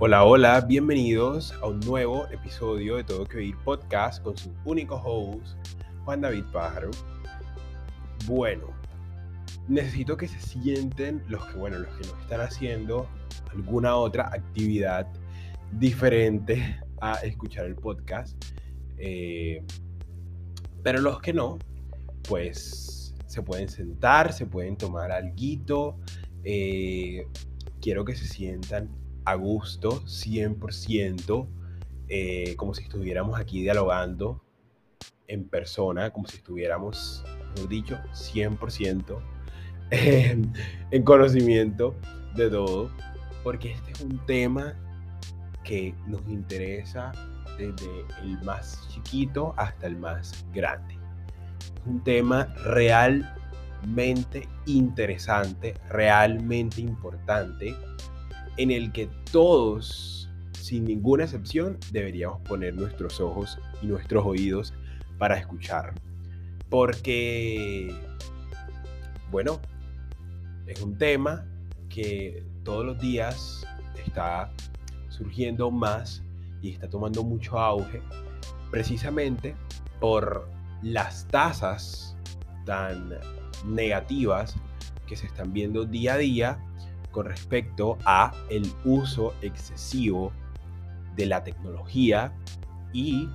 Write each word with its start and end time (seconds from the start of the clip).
Hola, 0.00 0.24
hola, 0.24 0.60
bienvenidos 0.60 1.52
a 1.62 1.68
un 1.68 1.78
nuevo 1.78 2.26
episodio 2.32 2.96
de 2.96 3.04
Todo 3.04 3.24
que 3.26 3.36
Oír 3.36 3.56
Podcast 3.64 4.20
con 4.24 4.36
su 4.36 4.52
único 4.64 4.96
host, 4.96 5.56
Juan 6.04 6.20
David 6.20 6.42
Pájaro. 6.52 6.90
Bueno, 8.26 8.70
necesito 9.68 10.16
que 10.16 10.26
se 10.26 10.40
sienten 10.40 11.22
los 11.28 11.46
que, 11.46 11.58
bueno, 11.58 11.78
los 11.78 11.94
que 11.94 12.08
no 12.08 12.20
están 12.20 12.40
haciendo 12.40 13.08
alguna 13.52 13.94
otra 13.94 14.26
actividad 14.32 15.06
diferente 15.70 16.80
a 17.00 17.14
escuchar 17.20 17.66
el 17.66 17.76
podcast. 17.76 18.36
Eh, 18.98 19.62
pero 20.82 21.00
los 21.02 21.20
que 21.20 21.32
no, 21.32 21.56
pues 22.28 23.14
se 23.26 23.42
pueden 23.42 23.68
sentar, 23.68 24.32
se 24.32 24.44
pueden 24.44 24.76
tomar 24.76 25.12
algo. 25.12 26.00
Eh, 26.42 27.28
quiero 27.80 28.04
que 28.04 28.16
se 28.16 28.26
sientan 28.26 29.03
a 29.24 29.34
gusto, 29.34 30.02
100%, 30.04 31.48
eh, 32.08 32.54
como 32.56 32.74
si 32.74 32.82
estuviéramos 32.82 33.38
aquí 33.38 33.62
dialogando 33.62 34.42
en 35.26 35.48
persona, 35.48 36.10
como 36.10 36.28
si 36.28 36.36
estuviéramos, 36.36 37.24
mejor 37.54 37.68
dicho, 37.68 37.98
100% 38.12 39.18
en, 39.90 40.52
en 40.90 41.02
conocimiento 41.02 41.94
de 42.34 42.50
todo, 42.50 42.90
porque 43.42 43.72
este 43.72 43.92
es 43.92 44.00
un 44.00 44.18
tema 44.26 44.74
que 45.62 45.94
nos 46.06 46.20
interesa 46.28 47.12
desde 47.56 48.04
el 48.22 48.40
más 48.42 48.86
chiquito 48.90 49.54
hasta 49.56 49.86
el 49.86 49.96
más 49.96 50.44
grande. 50.52 50.94
Es 51.58 51.86
un 51.86 52.02
tema 52.02 52.46
realmente 52.64 54.48
interesante, 54.66 55.74
realmente 55.88 56.80
importante, 56.80 57.74
en 58.56 58.70
el 58.70 58.92
que 58.92 59.08
todos, 59.32 60.28
sin 60.52 60.84
ninguna 60.84 61.24
excepción, 61.24 61.78
deberíamos 61.92 62.40
poner 62.42 62.74
nuestros 62.74 63.20
ojos 63.20 63.58
y 63.82 63.86
nuestros 63.86 64.24
oídos 64.24 64.74
para 65.18 65.38
escuchar. 65.38 65.94
Porque, 66.68 67.94
bueno, 69.30 69.60
es 70.66 70.80
un 70.80 70.96
tema 70.96 71.46
que 71.88 72.44
todos 72.64 72.84
los 72.84 73.00
días 73.00 73.66
está 74.04 74.52
surgiendo 75.08 75.70
más 75.70 76.22
y 76.62 76.70
está 76.70 76.88
tomando 76.88 77.22
mucho 77.22 77.58
auge 77.58 78.00
precisamente 78.70 79.54
por 80.00 80.48
las 80.82 81.28
tasas 81.28 82.16
tan 82.64 83.14
negativas 83.66 84.56
que 85.06 85.16
se 85.16 85.26
están 85.26 85.52
viendo 85.52 85.84
día 85.84 86.14
a 86.14 86.18
día 86.18 86.58
con 87.14 87.26
respecto 87.26 87.96
a 88.04 88.32
el 88.50 88.66
uso 88.84 89.34
excesivo 89.40 90.32
de 91.14 91.26
la 91.26 91.44
tecnología 91.44 92.34
y 92.92 93.28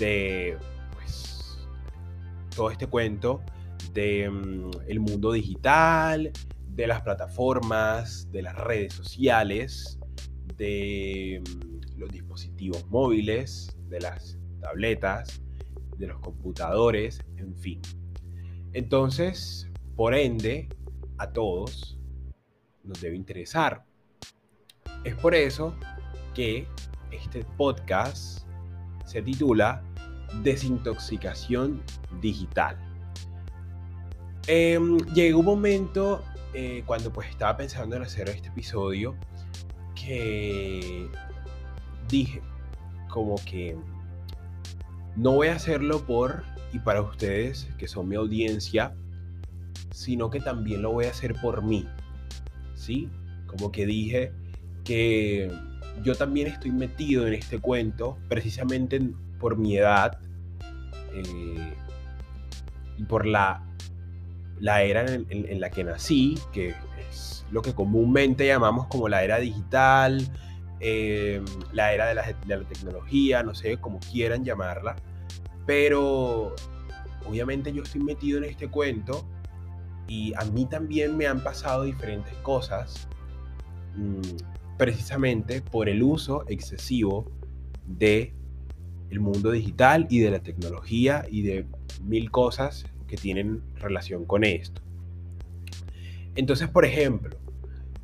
de 0.00 0.56
pues, 0.94 1.58
todo 2.54 2.70
este 2.70 2.86
cuento 2.86 3.42
de 3.92 4.30
mm, 4.30 4.70
el 4.88 5.00
mundo 5.00 5.32
digital, 5.32 6.32
de 6.66 6.86
las 6.86 7.02
plataformas, 7.02 8.30
de 8.32 8.40
las 8.40 8.54
redes 8.56 8.94
sociales, 8.94 9.98
de 10.56 11.42
mm, 11.42 11.98
los 11.98 12.10
dispositivos 12.10 12.86
móviles, 12.88 13.76
de 13.88 14.00
las 14.00 14.38
tabletas, 14.62 15.42
de 15.98 16.06
los 16.06 16.18
computadores, 16.20 17.20
en 17.36 17.54
fin. 17.54 17.82
Entonces, 18.72 19.70
por 19.94 20.14
ende, 20.14 20.70
a 21.18 21.32
todos 21.32 21.95
nos 22.86 23.00
debe 23.00 23.16
interesar. 23.16 23.84
Es 25.04 25.14
por 25.16 25.34
eso 25.34 25.74
que 26.34 26.66
este 27.10 27.44
podcast 27.56 28.46
se 29.04 29.22
titula 29.22 29.82
Desintoxicación 30.42 31.82
Digital. 32.20 32.76
Em, 34.46 34.98
llegó 35.14 35.40
un 35.40 35.46
momento 35.46 36.22
eh, 36.54 36.82
cuando 36.86 37.12
pues 37.12 37.28
estaba 37.28 37.56
pensando 37.56 37.96
en 37.96 38.02
hacer 38.02 38.28
este 38.28 38.48
episodio 38.48 39.16
que 39.94 41.08
dije 42.08 42.40
como 43.08 43.36
que 43.44 43.76
no 45.16 45.32
voy 45.32 45.48
a 45.48 45.56
hacerlo 45.56 46.04
por 46.06 46.44
y 46.72 46.78
para 46.78 47.00
ustedes 47.02 47.68
que 47.78 47.88
son 47.88 48.08
mi 48.08 48.16
audiencia, 48.16 48.94
sino 49.90 50.30
que 50.30 50.40
también 50.40 50.82
lo 50.82 50.92
voy 50.92 51.06
a 51.06 51.10
hacer 51.10 51.34
por 51.40 51.62
mí. 51.62 51.88
¿Sí? 52.86 53.10
Como 53.46 53.72
que 53.72 53.84
dije 53.84 54.32
que 54.84 55.50
yo 56.04 56.14
también 56.14 56.46
estoy 56.46 56.70
metido 56.70 57.26
en 57.26 57.34
este 57.34 57.58
cuento 57.58 58.16
precisamente 58.28 59.00
por 59.40 59.56
mi 59.56 59.76
edad 59.76 60.18
eh, 61.12 61.74
y 62.96 63.02
por 63.04 63.26
la, 63.26 63.66
la 64.60 64.82
era 64.82 65.04
en, 65.12 65.60
la 65.60 65.70
que 65.70 65.82
nací, 65.82 66.38
que 66.52 66.74
es 67.10 67.44
lo 67.50 67.60
que 67.60 67.74
comúnmente 67.74 68.46
llamamos 68.46 68.86
como 68.86 69.08
la 69.08 69.24
era 69.24 69.38
digital, 69.38 70.20
eh, 70.78 71.42
la 71.72 71.92
era 71.92 72.06
de 72.06 72.14
la, 72.14 72.22
de 72.22 72.56
la 72.56 72.68
tecnología, 72.68 73.42
no 73.42 73.54
sé, 73.54 73.78
como 73.78 73.98
quieran 73.98 74.44
llamarla, 74.44 74.94
pero 75.66 76.54
obviamente 77.26 77.72
yo 77.72 77.82
estoy 77.82 78.02
metido 78.02 78.38
en 78.38 78.44
este 78.44 78.68
cuento 78.68 79.26
y 80.08 80.32
a 80.34 80.44
mí 80.44 80.66
también 80.66 81.16
me 81.16 81.26
han 81.26 81.42
pasado 81.42 81.84
diferentes 81.84 82.34
cosas 82.38 83.08
mm, 83.96 84.76
precisamente 84.76 85.62
por 85.62 85.88
el 85.88 86.02
uso 86.02 86.44
excesivo 86.48 87.30
de 87.86 88.34
el 89.10 89.20
mundo 89.20 89.50
digital 89.50 90.06
y 90.10 90.20
de 90.20 90.30
la 90.30 90.40
tecnología 90.40 91.24
y 91.30 91.42
de 91.42 91.66
mil 92.02 92.30
cosas 92.30 92.86
que 93.06 93.16
tienen 93.16 93.62
relación 93.76 94.24
con 94.24 94.44
esto. 94.44 94.82
Entonces, 96.34 96.68
por 96.68 96.84
ejemplo, 96.84 97.36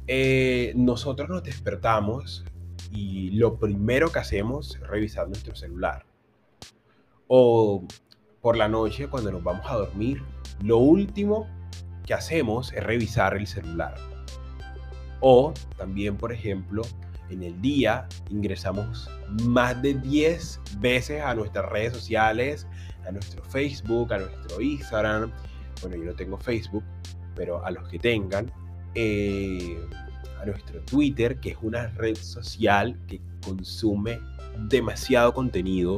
eh, 0.07 0.73
nosotros 0.77 1.29
nos 1.29 1.43
despertamos 1.43 2.45
y 2.91 3.31
lo 3.31 3.59
primero 3.59 4.11
que 4.13 4.21
hacemos 4.21 4.77
es 4.77 4.87
revisar 4.87 5.29
nuestro 5.29 5.55
celular. 5.57 6.07
O 7.27 7.85
por 8.41 8.57
la 8.57 8.69
noche, 8.69 9.09
cuando 9.09 9.33
nos 9.33 9.43
vamos 9.43 9.67
a 9.69 9.77
dormir, 9.77 10.23
lo 10.63 10.79
último 10.79 11.47
que 12.03 12.15
hacemos 12.15 12.73
es 12.73 12.83
revisar 12.83 13.37
el 13.37 13.47
celular. 13.47 13.95
O 15.21 15.55
también, 15.77 16.17
por 16.17 16.33
ejemplo, 16.33 16.83
en 17.31 17.43
el 17.43 17.61
día 17.61 18.07
ingresamos 18.31 19.09
más 19.45 19.81
de 19.81 19.95
10 19.95 20.61
veces 20.79 21.23
a 21.23 21.35
nuestras 21.35 21.71
redes 21.71 21.93
sociales, 21.93 22.67
a 23.07 23.13
nuestro 23.13 23.43
Facebook, 23.45 24.13
a 24.13 24.19
nuestro 24.19 24.61
Instagram. 24.61 25.31
Bueno, 25.81 25.97
yo 25.97 26.05
no 26.05 26.15
tengo 26.15 26.37
Facebook, 26.39 26.85
pero 27.35 27.65
a 27.65 27.71
los 27.71 27.89
que 27.89 27.99
tengan, 27.99 28.53
eh, 28.95 29.79
a 30.41 30.47
nuestro 30.47 30.81
Twitter, 30.83 31.39
que 31.41 31.51
es 31.51 31.57
una 31.63 31.89
red 31.89 32.17
social 32.17 32.99
que 33.07 33.21
consume 33.45 34.19
demasiado 34.69 35.33
contenido 35.33 35.97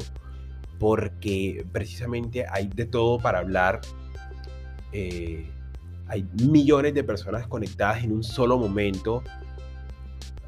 porque 0.78 1.64
precisamente 1.72 2.44
hay 2.50 2.68
de 2.68 2.84
todo 2.84 3.18
para 3.18 3.38
hablar. 3.38 3.80
Eh, 4.92 5.50
hay 6.14 6.28
millones 6.48 6.94
de 6.94 7.02
personas 7.02 7.48
conectadas 7.48 8.04
en 8.04 8.12
un 8.12 8.22
solo 8.22 8.56
momento, 8.56 9.24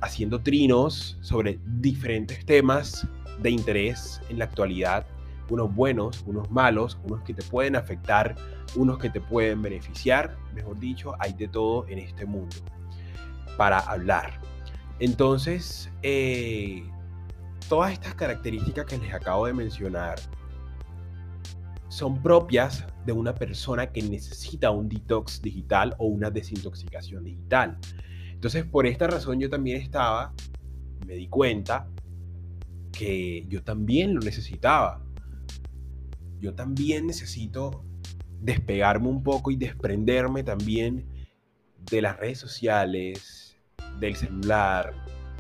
haciendo 0.00 0.41
trinos 0.41 1.19
sobre 1.22 1.59
diferentes 1.65 2.47
temas 2.47 3.04
de 3.43 3.50
interés 3.50 4.21
en 4.28 4.38
la 4.38 4.44
actualidad, 4.44 5.05
unos 5.50 5.75
buenos, 5.75 6.22
unos 6.25 6.49
malos, 6.53 6.97
unos 7.03 7.21
que 7.22 7.34
te 7.34 7.43
pueden 7.43 7.75
afectar, 7.75 8.37
unos 8.76 8.99
que 8.99 9.10
te 9.10 9.21
pueden 9.21 9.60
beneficiar, 9.60 10.37
mejor 10.55 10.78
dicho, 10.78 11.15
hay 11.19 11.32
de 11.32 11.49
todo 11.49 11.84
en 11.88 11.99
este 11.99 12.25
mundo 12.26 12.55
para 13.56 13.81
hablar. 13.81 14.40
Entonces, 15.00 15.90
eh, 16.02 16.88
todas 17.69 17.93
estas 17.93 18.14
características 18.14 18.87
que 18.87 18.99
les 18.99 19.12
acabo 19.12 19.46
de 19.46 19.52
mencionar 19.52 20.14
son 21.88 22.23
propias 22.23 22.87
de 23.06 23.12
una 23.12 23.35
persona 23.35 23.93
que 23.93 24.03
necesita 24.03 24.70
un 24.70 24.88
detox 24.88 25.41
digital 25.41 25.94
o 25.99 26.06
una 26.06 26.31
desintoxicación 26.31 27.25
digital. 27.25 27.79
Entonces, 28.32 28.64
por 28.64 28.87
esta 28.87 29.06
razón 29.06 29.41
yo 29.41 29.49
también 29.49 29.81
estaba, 29.81 30.35
me 31.06 31.14
di 31.14 31.29
cuenta 31.29 31.88
que 32.93 33.47
yo 33.49 33.62
también 33.62 34.14
lo 34.14 34.20
necesitaba. 34.20 35.03
Yo 36.41 36.55
también 36.55 37.06
necesito 37.06 37.85
despegarme 38.41 39.09
un 39.09 39.23
poco 39.23 39.50
y 39.50 39.56
desprenderme 39.56 40.43
también 40.43 41.06
de 41.91 42.02
las 42.02 42.17
redes 42.19 42.38
sociales, 42.38 43.56
del 44.00 44.17
celular, 44.17 44.93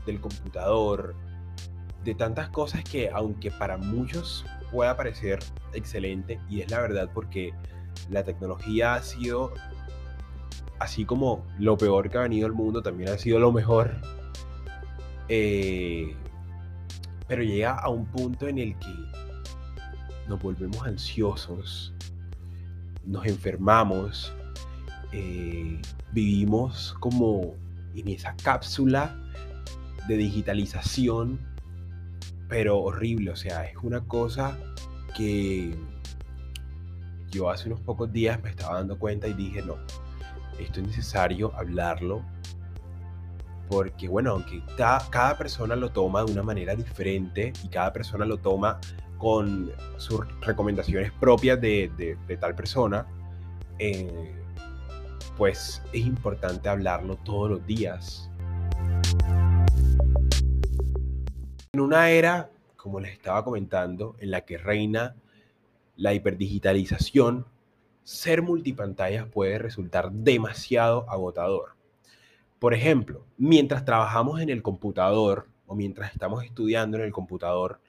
del 0.06 0.20
computador, 0.20 1.14
de 2.04 2.14
tantas 2.14 2.48
cosas 2.50 2.84
que 2.84 3.10
aunque 3.10 3.50
para 3.50 3.76
muchos 3.76 4.44
pueda 4.76 4.94
parecer 4.94 5.38
excelente 5.72 6.38
y 6.50 6.60
es 6.60 6.70
la 6.70 6.82
verdad 6.82 7.08
porque 7.14 7.54
la 8.10 8.22
tecnología 8.24 8.92
ha 8.94 9.02
sido, 9.02 9.54
así 10.78 11.06
como 11.06 11.46
lo 11.58 11.78
peor 11.78 12.10
que 12.10 12.18
ha 12.18 12.20
venido 12.20 12.46
al 12.46 12.52
mundo, 12.52 12.82
también 12.82 13.08
ha 13.08 13.16
sido 13.16 13.38
lo 13.38 13.52
mejor. 13.52 13.96
Eh, 15.30 16.14
pero 17.26 17.42
llega 17.42 17.72
a 17.72 17.88
un 17.88 18.04
punto 18.04 18.48
en 18.48 18.58
el 18.58 18.78
que 18.78 18.94
nos 20.28 20.42
volvemos 20.42 20.86
ansiosos, 20.86 21.94
nos 23.06 23.24
enfermamos, 23.24 24.30
eh, 25.12 25.80
vivimos 26.12 26.94
como 27.00 27.54
en 27.94 28.08
esa 28.08 28.36
cápsula 28.42 29.18
de 30.06 30.18
digitalización, 30.18 31.40
pero 32.48 32.78
horrible, 32.78 33.30
o 33.30 33.36
sea, 33.36 33.64
es 33.64 33.76
una 33.82 34.00
cosa 34.02 34.56
que 35.16 35.74
yo 37.30 37.50
hace 37.50 37.68
unos 37.68 37.80
pocos 37.80 38.12
días 38.12 38.42
me 38.42 38.50
estaba 38.50 38.76
dando 38.76 38.98
cuenta 38.98 39.26
y 39.26 39.32
dije, 39.32 39.62
no, 39.62 39.76
esto 40.58 40.80
es 40.80 40.86
necesario 40.86 41.52
hablarlo, 41.56 42.22
porque 43.68 44.08
bueno, 44.08 44.32
aunque 44.32 44.62
cada 44.76 45.36
persona 45.36 45.74
lo 45.76 45.90
toma 45.90 46.24
de 46.24 46.32
una 46.32 46.42
manera 46.42 46.74
diferente 46.74 47.52
y 47.64 47.68
cada 47.68 47.92
persona 47.92 48.24
lo 48.24 48.38
toma 48.38 48.78
con 49.18 49.72
sus 49.96 50.20
recomendaciones 50.42 51.10
propias 51.12 51.60
de, 51.60 52.16
tal 52.40 52.54
persona, 52.54 53.06
eh, 53.78 54.34
pues 55.36 55.82
es 55.92 56.06
importante 56.06 56.68
hablarlo 56.68 57.16
todos 57.16 57.50
los 57.50 57.66
días. 57.66 58.30
En 61.76 61.80
una 61.80 62.08
era, 62.08 62.48
como 62.78 63.00
les 63.00 63.12
estaba 63.12 63.44
comentando, 63.44 64.16
en 64.18 64.30
la 64.30 64.46
que 64.46 64.56
reina 64.56 65.14
la 65.96 66.14
hiperdigitalización, 66.14 67.44
ser 68.02 68.40
multipantallas 68.40 69.26
puede 69.26 69.58
resultar 69.58 70.10
demasiado 70.10 71.04
agotador. 71.10 71.74
Por 72.58 72.72
ejemplo, 72.72 73.26
mientras 73.36 73.84
trabajamos 73.84 74.40
en 74.40 74.48
el 74.48 74.62
computador 74.62 75.48
o 75.66 75.74
mientras 75.74 76.14
estamos 76.14 76.44
estudiando 76.44 76.96
en 76.96 77.02
el 77.02 77.12
computador, 77.12 77.82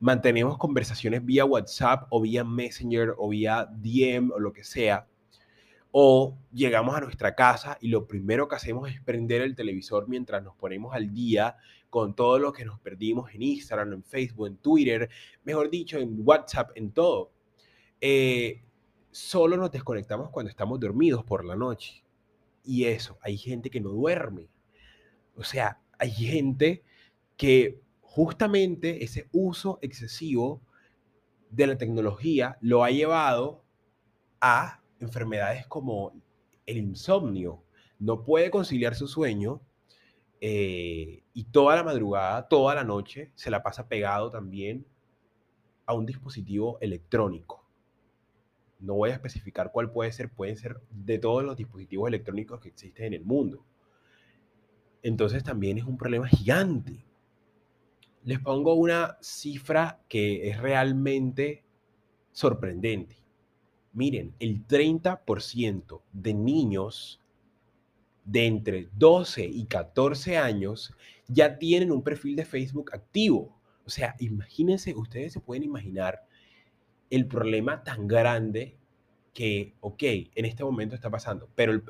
mantenemos 0.00 0.56
conversaciones 0.56 1.22
vía 1.22 1.44
WhatsApp 1.44 2.06
o 2.08 2.22
vía 2.22 2.42
Messenger 2.42 3.12
o 3.18 3.28
vía 3.28 3.68
DM 3.70 4.30
o 4.30 4.38
lo 4.38 4.54
que 4.54 4.64
sea. 4.64 5.08
O 5.90 6.38
llegamos 6.54 6.96
a 6.96 7.00
nuestra 7.00 7.34
casa 7.34 7.76
y 7.82 7.88
lo 7.88 8.06
primero 8.06 8.48
que 8.48 8.56
hacemos 8.56 8.88
es 8.90 8.98
prender 9.02 9.42
el 9.42 9.54
televisor 9.54 10.08
mientras 10.08 10.42
nos 10.42 10.56
ponemos 10.56 10.94
al 10.94 11.12
día 11.12 11.56
con 11.96 12.14
todo 12.14 12.38
lo 12.38 12.52
que 12.52 12.66
nos 12.66 12.78
perdimos 12.78 13.34
en 13.34 13.40
Instagram, 13.40 13.90
en 13.94 14.04
Facebook, 14.04 14.48
en 14.48 14.58
Twitter, 14.58 15.08
mejor 15.44 15.70
dicho, 15.70 15.96
en 15.96 16.20
WhatsApp, 16.28 16.72
en 16.74 16.92
todo. 16.92 17.32
Eh, 18.02 18.62
solo 19.10 19.56
nos 19.56 19.70
desconectamos 19.70 20.28
cuando 20.28 20.50
estamos 20.50 20.78
dormidos 20.78 21.24
por 21.24 21.42
la 21.42 21.56
noche. 21.56 22.04
Y 22.62 22.84
eso, 22.84 23.16
hay 23.22 23.38
gente 23.38 23.70
que 23.70 23.80
no 23.80 23.88
duerme. 23.88 24.50
O 25.36 25.42
sea, 25.42 25.80
hay 25.98 26.10
gente 26.10 26.84
que 27.34 27.80
justamente 28.02 29.02
ese 29.02 29.30
uso 29.32 29.78
excesivo 29.80 30.60
de 31.48 31.66
la 31.66 31.78
tecnología 31.78 32.58
lo 32.60 32.84
ha 32.84 32.90
llevado 32.90 33.64
a 34.42 34.82
enfermedades 35.00 35.66
como 35.66 36.12
el 36.66 36.76
insomnio. 36.76 37.64
No 37.98 38.22
puede 38.22 38.50
conciliar 38.50 38.94
su 38.94 39.08
sueño 39.08 39.62
eh, 40.40 41.22
y 41.32 41.44
toda 41.44 41.76
la 41.76 41.84
madrugada, 41.84 42.48
toda 42.48 42.74
la 42.74 42.84
noche, 42.84 43.30
se 43.34 43.50
la 43.50 43.62
pasa 43.62 43.88
pegado 43.88 44.30
también 44.30 44.86
a 45.86 45.94
un 45.94 46.06
dispositivo 46.06 46.78
electrónico. 46.80 47.64
No 48.78 48.94
voy 48.94 49.10
a 49.10 49.14
especificar 49.14 49.72
cuál 49.72 49.90
puede 49.90 50.12
ser, 50.12 50.30
pueden 50.30 50.56
ser 50.56 50.80
de 50.90 51.18
todos 51.18 51.42
los 51.42 51.56
dispositivos 51.56 52.08
electrónicos 52.08 52.60
que 52.60 52.68
existen 52.68 53.06
en 53.06 53.14
el 53.14 53.24
mundo. 53.24 53.64
Entonces 55.02 55.42
también 55.44 55.78
es 55.78 55.84
un 55.84 55.96
problema 55.96 56.26
gigante 56.28 57.06
les 58.26 58.40
pongo 58.40 58.74
una 58.74 59.16
cifra 59.20 60.00
que 60.08 60.48
es 60.48 60.60
realmente 60.60 61.62
sorprendente. 62.32 63.16
Miren, 63.92 64.34
el 64.40 64.66
30% 64.66 66.02
de 66.12 66.34
niños 66.34 67.20
de 68.26 68.46
entre 68.46 68.88
12 68.96 69.46
y 69.46 69.64
14 69.66 70.36
años 70.36 70.92
ya 71.28 71.58
tienen 71.58 71.92
un 71.92 72.02
perfil 72.02 72.36
de 72.36 72.44
Facebook 72.44 72.90
activo. 72.92 73.56
O 73.86 73.90
sea, 73.90 74.16
imagínense, 74.18 74.94
ustedes 74.94 75.32
se 75.32 75.40
pueden 75.40 75.62
imaginar 75.62 76.26
el 77.08 77.26
problema 77.26 77.84
tan 77.84 78.08
grande 78.08 78.76
que, 79.32 79.74
ok, 79.80 80.02
en 80.02 80.44
este 80.44 80.64
momento 80.64 80.94
está 80.94 81.08
pasando, 81.08 81.48
pero 81.54 81.72
el, 81.72 81.82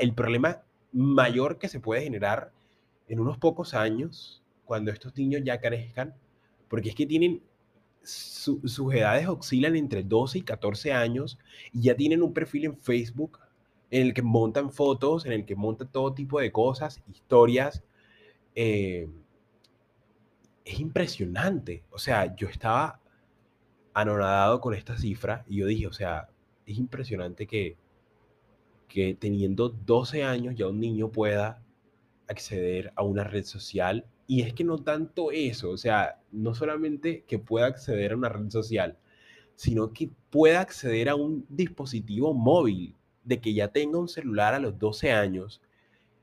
el 0.00 0.14
problema 0.14 0.62
mayor 0.92 1.58
que 1.58 1.68
se 1.68 1.80
puede 1.80 2.02
generar 2.02 2.52
en 3.08 3.20
unos 3.20 3.38
pocos 3.38 3.74
años 3.74 4.42
cuando 4.64 4.90
estos 4.90 5.16
niños 5.16 5.42
ya 5.44 5.60
crezcan, 5.60 6.14
porque 6.68 6.88
es 6.88 6.94
que 6.94 7.06
tienen, 7.06 7.42
sus 8.02 8.92
edades 8.92 9.28
oscilan 9.28 9.76
entre 9.76 10.02
12 10.02 10.38
y 10.38 10.42
14 10.42 10.92
años 10.92 11.38
y 11.72 11.82
ya 11.82 11.96
tienen 11.96 12.22
un 12.22 12.34
perfil 12.34 12.66
en 12.66 12.76
Facebook 12.76 13.38
en 13.90 14.06
el 14.08 14.14
que 14.14 14.22
montan 14.22 14.70
fotos, 14.70 15.26
en 15.26 15.32
el 15.32 15.44
que 15.44 15.56
montan 15.56 15.90
todo 15.90 16.14
tipo 16.14 16.40
de 16.40 16.52
cosas, 16.52 17.02
historias. 17.12 17.82
Eh, 18.54 19.08
es 20.64 20.80
impresionante. 20.80 21.84
O 21.90 21.98
sea, 21.98 22.34
yo 22.36 22.48
estaba 22.48 23.00
anonadado 23.92 24.60
con 24.60 24.74
esta 24.74 24.96
cifra 24.96 25.44
y 25.48 25.58
yo 25.58 25.66
dije, 25.66 25.86
o 25.86 25.92
sea, 25.92 26.28
es 26.66 26.78
impresionante 26.78 27.46
que, 27.46 27.76
que 28.88 29.14
teniendo 29.14 29.68
12 29.68 30.24
años 30.24 30.54
ya 30.56 30.66
un 30.66 30.80
niño 30.80 31.10
pueda 31.10 31.62
acceder 32.26 32.92
a 32.96 33.02
una 33.02 33.24
red 33.24 33.44
social 33.44 34.06
y 34.26 34.42
es 34.42 34.54
que 34.54 34.64
no 34.64 34.78
tanto 34.78 35.30
eso, 35.32 35.70
o 35.70 35.76
sea, 35.76 36.22
no 36.32 36.54
solamente 36.54 37.24
que 37.26 37.38
pueda 37.38 37.66
acceder 37.66 38.12
a 38.12 38.16
una 38.16 38.30
red 38.30 38.50
social, 38.50 38.96
sino 39.54 39.92
que 39.92 40.10
pueda 40.30 40.60
acceder 40.60 41.08
a 41.08 41.14
un 41.14 41.44
dispositivo 41.48 42.32
móvil, 42.32 42.96
de 43.24 43.40
que 43.40 43.54
ya 43.54 43.68
tenga 43.68 43.98
un 43.98 44.08
celular 44.08 44.54
a 44.54 44.58
los 44.58 44.78
12 44.78 45.12
años, 45.12 45.60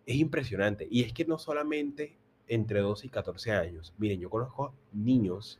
es 0.06 0.15
impresionante. 0.15 0.88
Y 0.89 1.03
es 1.03 1.13
que 1.13 1.25
no 1.25 1.38
solamente 1.38 2.18
entre 2.48 2.81
12 2.81 3.07
y 3.07 3.09
14 3.09 3.51
años, 3.51 3.94
miren, 3.98 4.19
yo 4.19 4.30
conozco 4.30 4.74
niños 4.94 5.59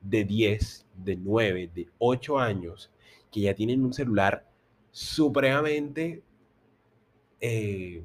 de 0.00 0.24
10, 0.24 0.86
de 0.96 1.16
9, 1.16 1.70
de 1.74 1.88
8 1.98 2.38
años 2.38 2.90
que 3.30 3.40
ya 3.40 3.54
tienen 3.54 3.84
un 3.84 3.92
celular 3.92 4.46
supremamente 4.90 6.22
eh, 7.40 8.02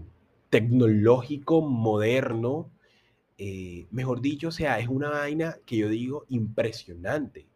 tecnológico, 0.50 1.62
moderno, 1.62 2.72
eh, 3.38 3.86
mejor 3.92 4.22
dicho, 4.22 4.48
o 4.48 4.52
sea, 4.52 4.80
es 4.80 4.88
una 4.88 5.10
vaina 5.10 5.58
que 5.66 5.78
yo 5.78 5.90
digo 5.90 6.26
impresionante. 6.30 7.48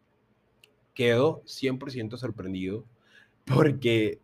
Quedo 0.94 1.42
100% 1.46 2.18
sorprendido 2.18 2.86
porque, 3.46 4.20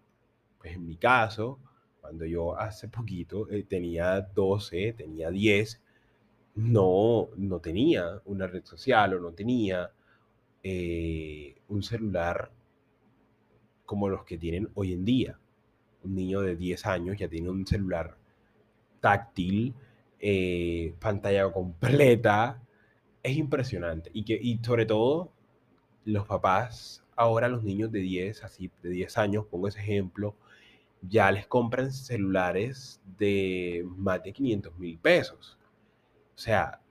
pues 0.67 0.75
en 0.75 0.85
mi 0.85 0.97
caso, 0.97 1.59
cuando 2.01 2.25
yo 2.25 2.57
hace 2.59 2.89
poquito 2.89 3.49
eh, 3.49 3.63
tenía 3.63 4.19
12, 4.19 4.93
tenía 4.97 5.29
10, 5.29 5.81
no, 6.55 7.29
no 7.37 7.59
tenía 7.61 8.21
una 8.25 8.47
red 8.47 8.65
social 8.65 9.13
o 9.13 9.19
no 9.21 9.31
tenía 9.31 9.89
eh, 10.63 11.55
un 11.69 11.83
celular 11.83 12.51
como 13.85 14.09
los 14.09 14.25
que 14.25 14.37
tienen 14.37 14.67
hoy 14.73 14.91
en 14.91 15.05
día. 15.05 15.39
Un 16.03 16.15
niño 16.15 16.41
de 16.41 16.57
10 16.57 16.85
años 16.85 17.17
ya 17.17 17.29
tiene 17.29 17.49
un 17.49 17.65
celular 17.65 18.17
táctil, 18.99 19.73
eh, 20.19 20.95
pantalla 20.99 21.49
completa. 21.49 22.61
Es 23.23 23.37
impresionante. 23.37 24.09
Y, 24.13 24.25
que, 24.25 24.37
y 24.41 24.57
sobre 24.57 24.85
todo, 24.85 25.31
los 26.03 26.25
papás, 26.25 27.05
ahora 27.15 27.47
los 27.47 27.63
niños 27.63 27.89
de 27.89 27.99
10, 27.99 28.43
así 28.43 28.69
de 28.83 28.89
10 28.89 29.17
años, 29.17 29.45
pongo 29.45 29.69
ese 29.69 29.79
ejemplo, 29.79 30.35
ya 31.09 31.31
les 31.31 31.47
compran 31.47 31.91
celulares 31.91 33.01
de 33.17 33.85
más 33.97 34.23
de 34.23 34.33
500 34.33 34.77
mil 34.77 34.97
pesos. 34.97 35.57
O 36.35 36.39
sea, 36.39 36.81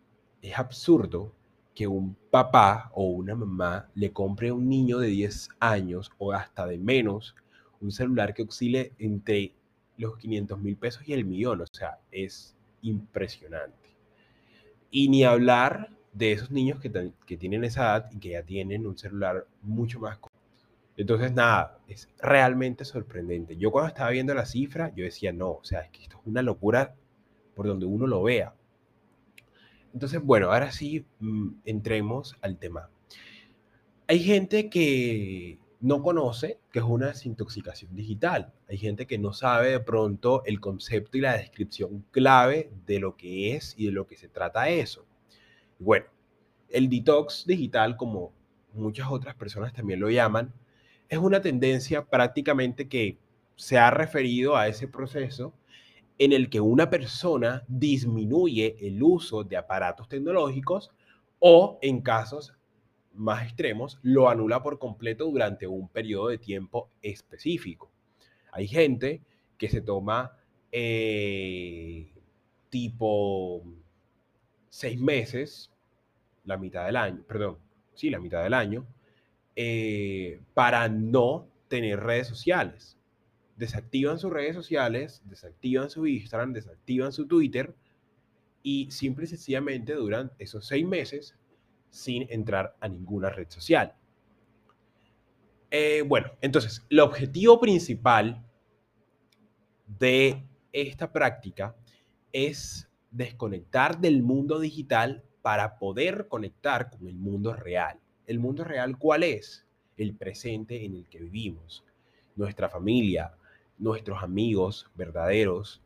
es 0.43 0.59
absurdo 0.59 1.33
que 1.75 1.87
un 1.87 2.17
papá 2.31 2.91
o 2.95 3.07
una 3.09 3.35
mamá 3.35 3.89
le 3.95 4.13
compre 4.13 4.49
a 4.49 4.55
un 4.55 4.69
niño 4.69 4.99
de 4.99 5.09
10 5.09 5.51
años 5.61 6.11
o 6.19 6.33
hasta 6.33 6.67
de 6.67 6.79
menos 6.79 7.37
un 7.81 7.93
celular 7.93 8.33
que 8.33 8.43
oscile 8.43 8.93
entre 8.99 9.53
los 9.99 10.17
500 10.17 10.59
mil 10.59 10.77
pesos 10.77 11.07
y 11.07 11.13
el 11.13 11.25
millón. 11.25 11.61
O 11.61 11.67
sea, 11.67 11.99
es 12.11 12.57
impresionante. 12.83 13.77
Y 14.91 15.09
ni 15.09 15.25
hablar 15.25 15.91
de 16.13 16.33
esos 16.33 16.51
niños 16.51 16.81
que, 16.81 17.13
que 17.27 17.37
tienen 17.37 17.65
esa 17.65 17.83
edad 17.83 18.11
y 18.11 18.19
que 18.19 18.31
ya 18.31 18.43
tienen 18.43 18.87
un 18.87 18.97
celular 18.97 19.47
mucho 19.63 20.01
más. 20.01 20.19
Entonces, 20.97 21.33
nada, 21.33 21.79
es 21.89 22.09
realmente 22.19 22.85
sorprendente. 22.85 23.57
Yo 23.57 23.71
cuando 23.71 23.89
estaba 23.89 24.11
viendo 24.11 24.35
la 24.35 24.47
cifra, 24.47 24.93
yo 24.95 25.05
decía, 25.05 25.33
no, 25.33 25.51
o 25.51 25.65
sea, 25.65 25.81
es 25.81 25.91
que 25.91 26.03
esto 26.03 26.19
es 26.19 26.27
una 26.27 26.43
locura 26.43 26.95
por 27.55 27.67
donde 27.67 27.87
uno 27.87 28.07
lo 28.07 28.23
vea. 28.23 28.55
Entonces, 29.93 30.23
bueno, 30.23 30.53
ahora 30.53 30.73
sí, 30.73 31.05
mm, 31.21 31.49
entremos 31.65 32.37
al 32.41 32.59
tema. 32.59 32.91
Hay 34.09 34.21
gente 34.21 34.71
que 34.71 35.59
no 35.81 36.03
conoce 36.03 36.59
que 36.71 36.79
es 36.79 36.85
una 36.85 37.09
desintoxicación 37.09 37.95
digital. 37.95 38.53
Hay 38.69 38.79
gente 38.79 39.07
que 39.07 39.19
no 39.19 39.33
sabe 39.33 39.71
de 39.71 39.81
pronto 39.81 40.43
el 40.45 40.61
concepto 40.61 41.19
y 41.19 41.21
la 41.21 41.37
descripción 41.37 42.05
clave 42.11 42.71
de 42.87 43.01
lo 43.01 43.17
que 43.17 43.55
es 43.55 43.75
y 43.77 43.87
de 43.87 43.93
lo 43.93 44.07
que 44.07 44.17
se 44.17 44.29
trata 44.29 44.69
eso. 44.69 45.07
Bueno, 45.79 46.07
el 46.69 46.89
detox 46.89 47.47
digital, 47.47 47.97
como 47.97 48.33
muchas 48.75 49.09
otras 49.11 49.35
personas 49.35 49.73
también 49.73 50.01
lo 50.01 50.11
llaman, 50.11 50.53
es 51.09 51.19
una 51.19 51.41
tendencia 51.41 52.05
prácticamente 52.05 52.89
que 52.89 53.19
se 53.55 53.79
ha 53.79 53.91
referido 53.91 54.57
a 54.57 54.69
ese 54.69 54.89
proceso 54.89 55.55
en 56.19 56.33
el 56.33 56.49
que 56.49 56.61
una 56.61 56.89
persona 56.89 57.65
disminuye 57.69 58.77
el 58.81 59.03
uso 59.03 59.45
de 59.45 59.57
aparatos 59.57 60.09
tecnológicos 60.09 60.91
o, 61.39 61.79
en 61.83 62.01
casos 62.01 62.55
más 63.15 63.45
extremos, 63.45 63.99
lo 64.03 64.29
anula 64.29 64.63
por 64.63 64.79
completo 64.79 65.27
durante 65.27 65.67
un 65.67 65.89
periodo 65.89 66.29
de 66.29 66.39
tiempo 66.39 66.91
específico. 67.03 67.91
Hay 68.53 68.67
gente 68.67 69.23
que 69.59 69.69
se 69.69 69.81
toma 69.81 70.33
eh, 70.73 72.11
tipo 72.69 73.63
seis 74.69 75.01
meses, 75.01 75.71
la 76.45 76.57
mitad 76.57 76.87
del 76.87 76.97
año, 76.97 77.23
perdón, 77.27 77.59
sí, 77.95 78.11
la 78.11 78.21
mitad 78.21 78.43
del 78.43 78.55
año, 78.55 78.87
eh, 79.57 80.41
para 80.55 80.89
no 80.89 81.49
tener 81.69 82.01
redes 82.01 82.29
sociales. 82.29 82.99
Desactivan 83.57 84.19
sus 84.19 84.31
redes 84.31 84.55
sociales, 84.55 85.23
desactivan 85.25 85.89
su 85.89 86.07
Instagram, 86.07 86.53
desactivan 86.53 87.13
su 87.13 87.27
Twitter 87.27 87.75
y 88.63 88.91
simple 88.91 89.25
y 89.25 89.29
sencillamente 89.29 89.95
duran 89.95 90.31
esos 90.39 90.67
seis 90.67 90.87
meses 90.87 91.37
sin 91.89 92.27
entrar 92.31 92.77
a 92.81 92.89
ninguna 92.89 93.31
red 93.31 93.49
social. 93.49 93.95
Eh, 95.71 96.03
bueno, 96.07 96.31
entonces, 96.43 96.85
el 96.91 97.01
objetivo 97.01 97.59
principal 97.59 98.45
de 99.87 100.47
esta 100.73 101.13
práctica 101.13 101.75
es 102.33 102.91
desconectar 103.11 103.99
del 103.99 104.23
mundo 104.23 104.59
digital 104.59 105.25
para 105.43 105.79
poder 105.79 106.29
conectar 106.29 106.91
con 106.91 107.09
el 107.09 107.17
mundo 107.17 107.55
real. 107.55 107.99
¿El 108.27 108.39
mundo 108.39 108.65
real 108.65 108.99
cuál 108.99 109.23
es? 109.23 109.65
El 109.97 110.15
presente 110.15 110.85
en 110.85 110.95
el 110.95 111.09
que 111.09 111.21
vivimos. 111.21 111.85
Nuestra 112.35 112.69
familia, 112.69 113.33
nuestros 113.79 114.23
amigos 114.23 114.91
verdaderos, 114.95 115.83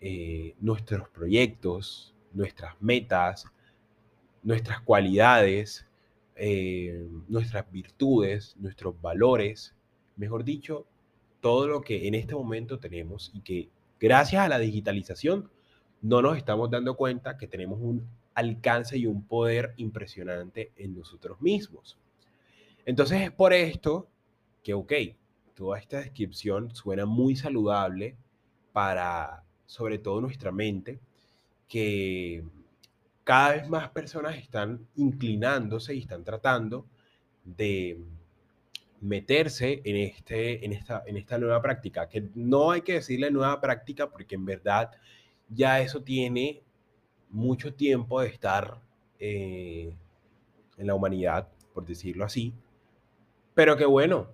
eh, 0.00 0.54
nuestros 0.60 1.08
proyectos, 1.08 2.14
nuestras 2.32 2.80
metas, 2.80 3.46
nuestras 4.42 4.80
cualidades, 4.80 5.86
eh, 6.36 7.06
nuestras 7.28 7.70
virtudes, 7.70 8.56
nuestros 8.58 9.00
valores, 9.00 9.74
mejor 10.16 10.44
dicho, 10.44 10.86
todo 11.40 11.66
lo 11.68 11.82
que 11.82 12.06
en 12.06 12.14
este 12.14 12.34
momento 12.34 12.78
tenemos 12.78 13.30
y 13.34 13.40
que 13.40 13.68
gracias 14.00 14.42
a 14.42 14.48
la 14.48 14.58
digitalización 14.58 15.50
no 16.00 16.22
nos 16.22 16.36
estamos 16.36 16.70
dando 16.70 16.96
cuenta 16.96 17.36
que 17.36 17.46
tenemos 17.46 17.78
un 17.80 18.08
alcance 18.34 18.96
y 18.98 19.06
un 19.06 19.26
poder 19.26 19.74
impresionante 19.76 20.72
en 20.76 20.94
nosotros 20.94 21.40
mismos. 21.40 21.98
Entonces 22.84 23.22
es 23.22 23.30
por 23.30 23.52
esto 23.52 24.08
que, 24.62 24.74
ok, 24.74 24.92
toda 25.54 25.78
esta 25.78 25.98
descripción 25.98 26.74
suena 26.74 27.06
muy 27.06 27.36
saludable 27.36 28.16
para, 28.72 29.44
sobre 29.66 29.98
todo 29.98 30.20
nuestra 30.20 30.50
mente, 30.50 31.00
que 31.68 32.44
cada 33.24 33.52
vez 33.52 33.68
más 33.68 33.90
personas 33.90 34.36
están 34.36 34.86
inclinándose 34.96 35.94
y 35.94 36.00
están 36.00 36.24
tratando 36.24 36.86
de 37.44 38.00
meterse 39.00 39.82
en, 39.84 39.96
este, 39.96 40.64
en, 40.64 40.72
esta, 40.72 41.02
en 41.06 41.16
esta 41.16 41.38
nueva 41.38 41.60
práctica, 41.60 42.08
que 42.08 42.28
no 42.34 42.70
hay 42.70 42.82
que 42.82 42.94
decirle 42.94 43.30
nueva 43.30 43.60
práctica 43.60 44.08
porque 44.10 44.36
en 44.36 44.44
verdad 44.44 44.90
ya 45.48 45.80
eso 45.80 46.02
tiene 46.02 46.62
mucho 47.32 47.74
tiempo 47.74 48.20
de 48.20 48.28
estar 48.28 48.80
eh, 49.18 49.96
en 50.76 50.86
la 50.86 50.94
humanidad, 50.94 51.48
por 51.74 51.84
decirlo 51.84 52.24
así, 52.24 52.54
pero 53.54 53.76
que 53.76 53.86
bueno, 53.86 54.28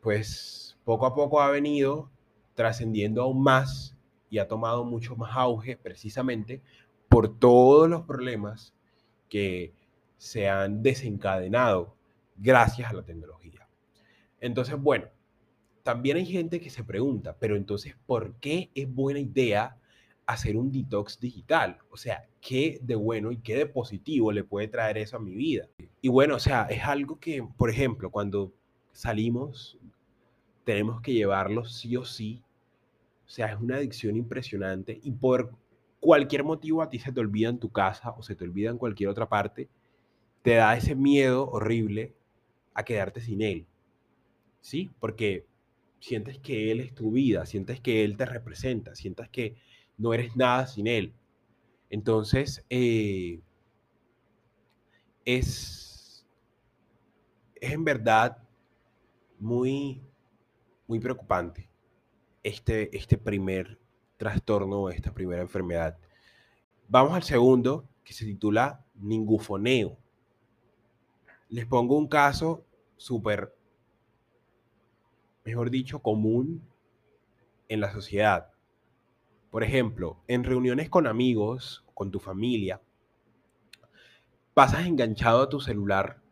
pues 0.00 0.78
poco 0.84 1.06
a 1.06 1.14
poco 1.14 1.40
ha 1.40 1.50
venido 1.50 2.10
trascendiendo 2.54 3.22
aún 3.22 3.42
más 3.42 3.96
y 4.30 4.38
ha 4.38 4.48
tomado 4.48 4.84
mucho 4.84 5.16
más 5.16 5.32
auge 5.34 5.76
precisamente 5.76 6.62
por 7.08 7.38
todos 7.38 7.88
los 7.88 8.02
problemas 8.02 8.74
que 9.28 9.72
se 10.16 10.48
han 10.48 10.82
desencadenado 10.82 11.94
gracias 12.36 12.90
a 12.90 12.94
la 12.94 13.02
tecnología. 13.02 13.68
Entonces, 14.40 14.76
bueno, 14.80 15.06
también 15.82 16.16
hay 16.16 16.26
gente 16.26 16.60
que 16.60 16.70
se 16.70 16.84
pregunta, 16.84 17.36
pero 17.38 17.56
entonces, 17.56 17.96
¿por 18.06 18.34
qué 18.36 18.70
es 18.74 18.92
buena 18.92 19.20
idea 19.20 19.76
hacer 20.32 20.56
un 20.56 20.70
detox 20.70 21.18
digital? 21.20 21.78
O 21.90 21.96
sea, 21.96 22.26
¿qué 22.40 22.78
de 22.82 22.94
bueno 22.94 23.32
y 23.32 23.38
qué 23.38 23.56
de 23.56 23.66
positivo 23.66 24.32
le 24.32 24.44
puede 24.44 24.68
traer 24.68 24.98
eso 24.98 25.16
a 25.16 25.20
mi 25.20 25.34
vida? 25.34 25.68
Y 26.00 26.08
bueno, 26.08 26.36
o 26.36 26.38
sea, 26.38 26.66
es 26.70 26.82
algo 26.84 27.18
que, 27.18 27.46
por 27.56 27.70
ejemplo, 27.70 28.10
cuando 28.10 28.52
salimos, 28.92 29.78
tenemos 30.64 31.00
que 31.00 31.14
llevarlo 31.14 31.64
sí 31.64 31.96
o 31.96 32.04
sí. 32.04 32.42
O 33.26 33.30
sea, 33.30 33.52
es 33.52 33.60
una 33.60 33.76
adicción 33.76 34.16
impresionante 34.16 35.00
y 35.02 35.10
por 35.10 35.56
cualquier 36.00 36.44
motivo 36.44 36.82
a 36.82 36.88
ti 36.88 36.98
se 36.98 37.12
te 37.12 37.20
olvida 37.20 37.48
en 37.48 37.58
tu 37.58 37.70
casa 37.70 38.10
o 38.10 38.22
se 38.22 38.34
te 38.34 38.44
olvida 38.44 38.70
en 38.70 38.78
cualquier 38.78 39.08
otra 39.08 39.28
parte, 39.28 39.68
te 40.42 40.54
da 40.56 40.76
ese 40.76 40.94
miedo 40.94 41.48
horrible 41.48 42.12
a 42.74 42.84
quedarte 42.84 43.20
sin 43.20 43.40
él. 43.40 43.66
¿Sí? 44.60 44.90
Porque 45.00 45.46
sientes 46.00 46.38
que 46.38 46.72
él 46.72 46.80
es 46.80 46.94
tu 46.94 47.12
vida, 47.12 47.46
sientes 47.46 47.80
que 47.80 48.04
él 48.04 48.16
te 48.16 48.26
representa, 48.26 48.96
sientes 48.96 49.28
que 49.28 49.56
no 50.02 50.12
eres 50.12 50.34
nada 50.36 50.66
sin 50.66 50.88
él. 50.88 51.14
Entonces, 51.88 52.64
eh, 52.68 53.40
es, 55.24 56.26
es 57.54 57.72
en 57.72 57.84
verdad 57.84 58.36
muy, 59.38 60.02
muy 60.88 60.98
preocupante 60.98 61.68
este, 62.42 62.96
este 62.96 63.16
primer 63.16 63.78
trastorno 64.16 64.90
esta 64.90 65.14
primera 65.14 65.40
enfermedad. 65.40 65.96
Vamos 66.88 67.14
al 67.14 67.22
segundo, 67.22 67.88
que 68.04 68.12
se 68.12 68.24
titula 68.24 68.84
ningufoneo. 68.96 69.96
Les 71.48 71.64
pongo 71.66 71.96
un 71.96 72.08
caso 72.08 72.64
súper, 72.96 73.54
mejor 75.44 75.70
dicho, 75.70 76.00
común 76.00 76.66
en 77.68 77.80
la 77.80 77.92
sociedad. 77.92 78.51
Por 79.52 79.62
ejemplo, 79.62 80.16
en 80.28 80.44
reuniones 80.44 80.88
con 80.88 81.06
amigos, 81.06 81.84
con 81.92 82.10
tu 82.10 82.20
familia, 82.20 82.80
pasas 84.54 84.86
enganchado 84.86 85.42
a 85.42 85.50
tu 85.50 85.60
celular 85.60 86.22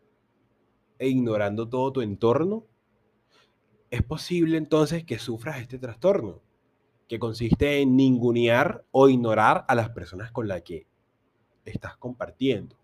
e 0.99 1.09
ignorando 1.09 1.69
todo 1.69 1.93
tu 1.93 2.00
entorno, 2.00 2.65
es 3.91 4.03
posible 4.03 4.57
entonces 4.57 5.05
que 5.05 5.19
sufras 5.19 5.61
este 5.61 5.79
trastorno 5.79 6.41
que 7.09 7.19
consiste 7.19 7.83
en 7.83 7.95
ningunear 7.95 8.87
o 8.91 9.11
ignorar 9.11 9.67
a 9.69 9.75
las 9.75 9.91
personas 9.91 10.33
con 10.33 10.49
las 10.49 10.62
que 10.62 10.87
estás 11.67 11.99
compartiendo. 11.99 12.79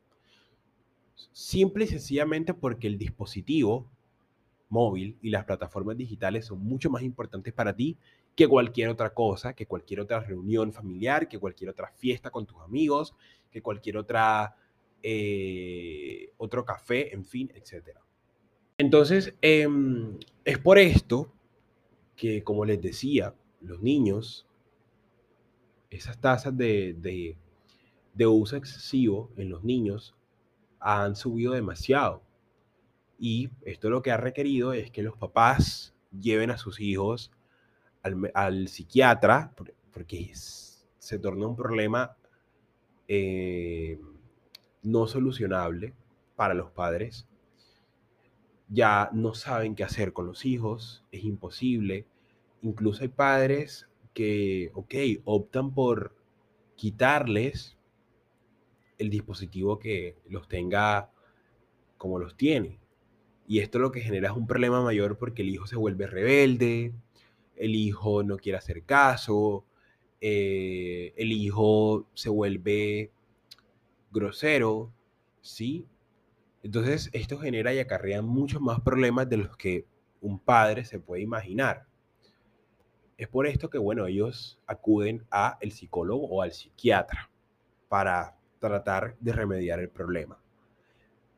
Simple 1.32 1.86
y 1.86 1.88
sencillamente 1.88 2.52
porque 2.52 2.88
el 2.88 2.98
dispositivo 2.98 3.90
móvil 4.68 5.16
y 5.22 5.30
las 5.30 5.46
plataformas 5.46 5.96
digitales 5.96 6.44
son 6.44 6.58
mucho 6.58 6.90
más 6.90 7.02
importantes 7.02 7.54
para 7.54 7.74
ti 7.74 7.96
que 8.36 8.46
cualquier 8.46 8.90
otra 8.90 9.12
cosa, 9.14 9.54
que 9.54 9.66
cualquier 9.66 10.00
otra 10.00 10.20
reunión 10.20 10.72
familiar, 10.72 11.28
que 11.28 11.38
cualquier 11.38 11.70
otra 11.70 11.90
fiesta 11.96 12.30
con 12.30 12.46
tus 12.46 12.60
amigos, 12.60 13.14
que 13.50 13.62
cualquier 13.62 13.96
otra 13.96 14.54
eh, 15.02 16.32
otro 16.36 16.64
café, 16.64 17.14
en 17.14 17.24
fin, 17.24 17.50
etc. 17.54 17.98
Entonces, 18.76 19.34
em, 19.40 20.18
es 20.44 20.58
por 20.58 20.78
esto 20.78 21.32
que, 22.16 22.42
como 22.42 22.64
les 22.64 22.80
decía, 22.80 23.34
los 23.60 23.80
niños, 23.80 24.48
esas 25.90 26.20
tasas 26.20 26.56
de, 26.56 27.36
uso 28.18 28.56
excesivo 28.56 29.30
en 29.36 29.50
los 29.50 29.62
niños 29.62 30.16
han 30.80 31.14
subido 31.14 31.52
demasiado. 31.52 32.22
Y 33.18 33.50
esto 33.64 33.90
lo 33.90 34.02
que 34.02 34.10
ha 34.10 34.16
requerido 34.16 34.72
es 34.72 34.90
que 34.90 35.02
los 35.02 35.16
papás 35.16 35.94
lleven 36.20 36.50
a 36.50 36.58
sus 36.58 36.80
hijos 36.80 37.30
al, 38.34 38.68
psiquiatra, 38.68 39.52
porque 39.92 40.30
se 40.34 41.18
torna 41.18 41.46
un 41.46 41.56
problema 41.56 42.16
eh, 43.08 44.00
no 44.82 45.06
solucionable 45.06 45.94
para 46.34 46.54
los 46.54 46.70
padres. 46.70 47.26
Ya 48.68 49.10
no 49.12 49.34
saben 49.34 49.74
qué 49.74 49.84
hacer 49.84 50.12
con 50.12 50.26
los 50.26 50.44
hijos, 50.44 51.04
es 51.12 51.24
imposible 51.24 52.06
incluso 52.66 53.02
hay 53.02 53.08
padres 53.08 53.88
que, 54.12 54.70
ok, 54.74 54.94
optan 55.24 55.72
por 55.74 56.14
quitarles 56.74 57.76
el 58.98 59.10
dispositivo 59.10 59.78
que 59.78 60.16
los 60.28 60.48
tenga 60.48 61.10
como 61.98 62.18
los 62.18 62.36
tiene. 62.36 62.80
Y 63.46 63.60
esto 63.60 63.78
lo 63.78 63.92
que 63.92 64.00
genera 64.00 64.30
es 64.30 64.36
un 64.36 64.46
problema 64.46 64.82
mayor 64.82 65.18
porque 65.18 65.42
el 65.42 65.50
hijo 65.50 65.66
se 65.66 65.76
vuelve 65.76 66.06
rebelde, 66.06 66.92
el 67.56 67.74
hijo 67.74 68.22
no 68.22 68.36
quiere 68.36 68.58
hacer 68.58 68.84
caso, 68.84 69.64
eh, 70.20 71.12
el 71.16 71.32
hijo 71.32 72.06
se 72.14 72.30
vuelve 72.30 73.10
grosero 74.10 74.92
¿sí? 75.46 75.86
Entonces, 76.62 77.08
esto 77.12 77.38
genera 77.38 77.72
y 77.72 77.78
acarrea 77.78 78.20
muchos 78.22 78.60
más 78.60 78.80
problemas 78.80 79.28
de 79.28 79.36
los 79.36 79.56
que 79.56 79.86
un 80.20 80.38
padre 80.40 80.84
se 80.84 80.98
puede 80.98 81.22
imaginar. 81.22 81.86
Es 83.16 83.28
por 83.28 83.46
esto 83.46 83.70
que, 83.70 83.78
bueno, 83.78 84.06
ellos 84.06 84.58
acuden 84.66 85.24
a 85.30 85.56
el 85.60 85.70
psicólogo 85.70 86.26
o 86.26 86.42
al 86.42 86.52
psiquiatra 86.52 87.30
para 87.88 88.36
tratar 88.58 89.16
de 89.20 89.32
remediar 89.32 89.78
el 89.78 89.88
problema. 89.88 90.38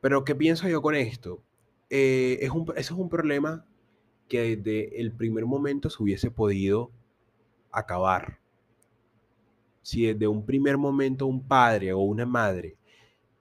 Pero, 0.01 0.23
¿qué 0.23 0.33
pienso 0.33 0.67
yo 0.67 0.81
con 0.81 0.95
esto? 0.95 1.43
Eh, 1.91 2.39
es 2.41 2.49
un, 2.49 2.63
eso 2.75 2.93
es 2.93 2.99
un 2.99 3.09
problema 3.09 3.65
que 4.29 4.55
desde 4.55 5.01
el 5.01 5.11
primer 5.11 5.45
momento 5.45 5.89
se 5.89 6.01
hubiese 6.01 6.31
podido 6.31 6.91
acabar. 7.71 8.39
Si 9.81 10.05
desde 10.05 10.27
un 10.27 10.45
primer 10.45 10.77
momento 10.77 11.25
un 11.25 11.45
padre 11.45 11.91
o 11.91 11.99
una 11.99 12.25
madre 12.25 12.77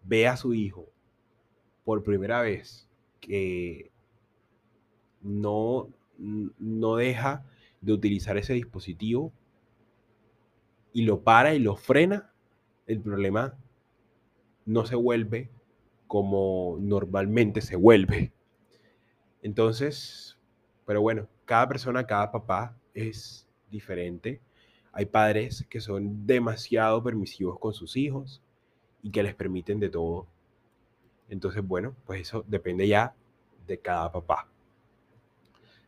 ve 0.03 0.27
a 0.27 0.37
su 0.37 0.55
hijo 0.55 0.87
por 1.85 2.03
primera 2.03 2.41
vez 2.41 2.89
que 3.21 3.91
no, 5.21 5.89
no 6.17 6.97
deja 6.97 7.45
de 7.81 7.93
utilizar 7.93 8.37
ese 8.39 8.55
dispositivo 8.55 9.33
y 10.93 11.03
lo 11.03 11.23
para 11.23 11.55
y 11.55 11.59
lo 11.59 11.77
frena, 11.77 12.33
el 12.87 13.01
problema 13.01 13.59
no 14.65 14.87
se 14.87 14.97
vuelve 14.97 15.51
como 16.07 16.79
normalmente 16.81 17.61
se 17.61 17.77
vuelve. 17.77 18.33
Entonces, 19.43 20.38
pero 20.89 21.03
bueno, 21.03 21.29
cada 21.45 21.69
persona, 21.69 22.07
cada 22.07 22.33
papá 22.33 22.75
es 22.95 23.47
diferente. 23.71 24.41
Hay 24.91 25.05
padres 25.05 25.67
que 25.69 25.83
son 25.83 26.27
demasiado 26.27 27.03
permisivos 27.03 27.59
con 27.59 27.75
sus 27.75 27.95
hijos 27.95 28.41
y 29.03 29.11
que 29.11 29.23
les 29.23 29.35
permiten 29.35 29.81
de 29.81 29.91
todo. 29.91 30.27
Entonces, 31.29 31.63
bueno, 31.63 31.95
pues 32.07 32.23
eso 32.23 32.43
depende 32.49 32.89
ya 32.89 33.15
de 33.67 33.79
cada 33.79 34.11
papá. 34.11 34.49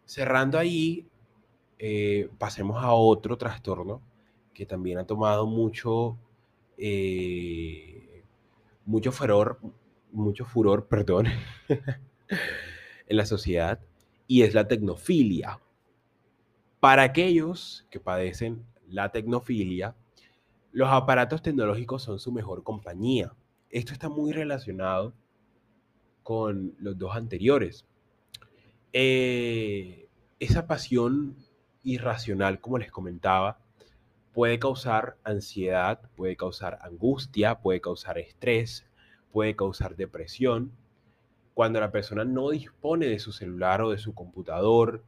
Cerrando 0.04 0.58
ahí, 0.58 1.08
eh, 1.78 2.28
pasemos 2.36 2.84
a 2.84 2.92
otro 2.92 3.38
trastorno 3.38 4.02
que 4.52 4.66
también 4.66 4.98
ha 4.98 5.06
tomado 5.06 5.46
mucho, 5.46 6.18
eh, 6.76 8.22
mucho 8.84 9.12
furor, 9.12 9.60
mucho 10.12 10.44
furor, 10.44 10.86
perdón, 10.88 11.26
en 11.68 13.16
la 13.16 13.24
sociedad, 13.24 13.80
y 14.30 14.42
es 14.42 14.54
la 14.54 14.68
tecnofilia. 14.68 15.58
Para 16.78 17.02
aquellos 17.02 17.84
que 17.90 17.98
padecen 17.98 18.64
la 18.88 19.10
tecnofilia, 19.10 19.96
los 20.70 20.88
aparatos 20.88 21.42
tecnológicos 21.42 22.04
son 22.04 22.20
su 22.20 22.30
mejor 22.30 22.62
compañía. 22.62 23.32
Esto 23.70 23.92
está 23.92 24.08
muy 24.08 24.30
relacionado 24.30 25.14
con 26.22 26.76
los 26.78 26.96
dos 26.96 27.16
anteriores. 27.16 27.86
Eh, 28.92 30.06
esa 30.38 30.68
pasión 30.68 31.34
irracional, 31.82 32.60
como 32.60 32.78
les 32.78 32.92
comentaba, 32.92 33.58
puede 34.32 34.60
causar 34.60 35.16
ansiedad, 35.24 36.08
puede 36.14 36.36
causar 36.36 36.78
angustia, 36.82 37.56
puede 37.56 37.80
causar 37.80 38.16
estrés, 38.18 38.86
puede 39.32 39.56
causar 39.56 39.96
depresión. 39.96 40.70
Cuando 41.54 41.80
la 41.80 41.90
persona 41.90 42.24
no 42.24 42.50
dispone 42.50 43.06
de 43.06 43.18
su 43.18 43.32
celular 43.32 43.82
o 43.82 43.90
de 43.90 43.98
su 43.98 44.14
computador, 44.14 45.04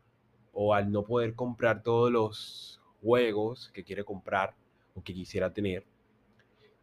o 0.52 0.74
al 0.74 0.90
no 0.92 1.04
poder 1.04 1.34
comprar 1.34 1.82
todos 1.82 2.12
los 2.12 2.80
juegos 3.00 3.70
que 3.72 3.84
quiere 3.84 4.04
comprar 4.04 4.54
o 4.94 5.02
que 5.02 5.14
quisiera 5.14 5.52
tener, 5.52 5.84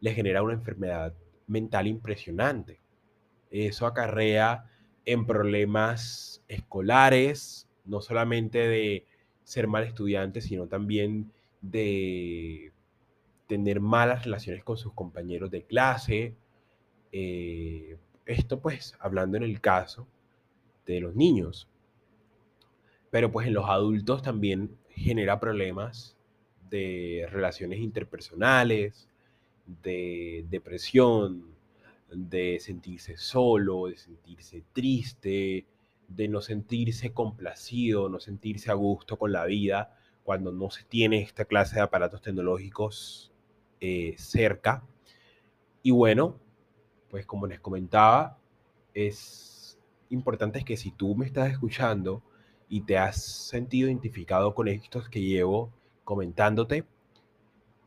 le 0.00 0.12
genera 0.12 0.42
una 0.42 0.54
enfermedad 0.54 1.14
mental 1.46 1.86
impresionante. 1.86 2.80
Eso 3.50 3.86
acarrea 3.86 4.64
en 5.04 5.26
problemas 5.26 6.42
escolares, 6.48 7.68
no 7.84 8.00
solamente 8.00 8.58
de 8.58 9.06
ser 9.44 9.66
mal 9.66 9.84
estudiante, 9.84 10.40
sino 10.40 10.66
también 10.66 11.32
de 11.60 12.72
tener 13.46 13.80
malas 13.80 14.24
relaciones 14.24 14.62
con 14.64 14.76
sus 14.76 14.92
compañeros 14.92 15.50
de 15.50 15.64
clase. 15.64 16.34
Eh, 17.12 17.96
esto 18.30 18.60
pues 18.60 18.94
hablando 19.00 19.36
en 19.36 19.42
el 19.42 19.60
caso 19.60 20.06
de 20.86 21.00
los 21.00 21.14
niños. 21.14 21.68
Pero 23.10 23.30
pues 23.32 23.46
en 23.46 23.54
los 23.54 23.68
adultos 23.68 24.22
también 24.22 24.76
genera 24.90 25.40
problemas 25.40 26.16
de 26.68 27.26
relaciones 27.30 27.80
interpersonales, 27.80 29.08
de 29.82 30.44
depresión, 30.48 31.54
de 32.10 32.58
sentirse 32.60 33.16
solo, 33.16 33.86
de 33.86 33.96
sentirse 33.96 34.64
triste, 34.72 35.66
de 36.08 36.28
no 36.28 36.40
sentirse 36.40 37.12
complacido, 37.12 38.08
no 38.08 38.20
sentirse 38.20 38.70
a 38.70 38.74
gusto 38.74 39.16
con 39.18 39.32
la 39.32 39.44
vida 39.44 39.96
cuando 40.22 40.52
no 40.52 40.70
se 40.70 40.84
tiene 40.84 41.22
esta 41.22 41.44
clase 41.44 41.76
de 41.76 41.82
aparatos 41.82 42.22
tecnológicos 42.22 43.32
eh, 43.80 44.14
cerca. 44.18 44.84
Y 45.82 45.92
bueno, 45.92 46.38
pues 47.10 47.26
como 47.26 47.46
les 47.46 47.60
comentaba, 47.60 48.38
es 48.94 49.78
importante 50.10 50.64
que 50.64 50.76
si 50.76 50.90
tú 50.90 51.14
me 51.14 51.26
estás 51.26 51.50
escuchando 51.50 52.22
y 52.68 52.82
te 52.82 52.98
has 52.98 53.22
sentido 53.22 53.88
identificado 53.88 54.54
con 54.54 54.68
estos 54.68 55.08
que 55.08 55.20
llevo 55.20 55.72
comentándote, 56.04 56.84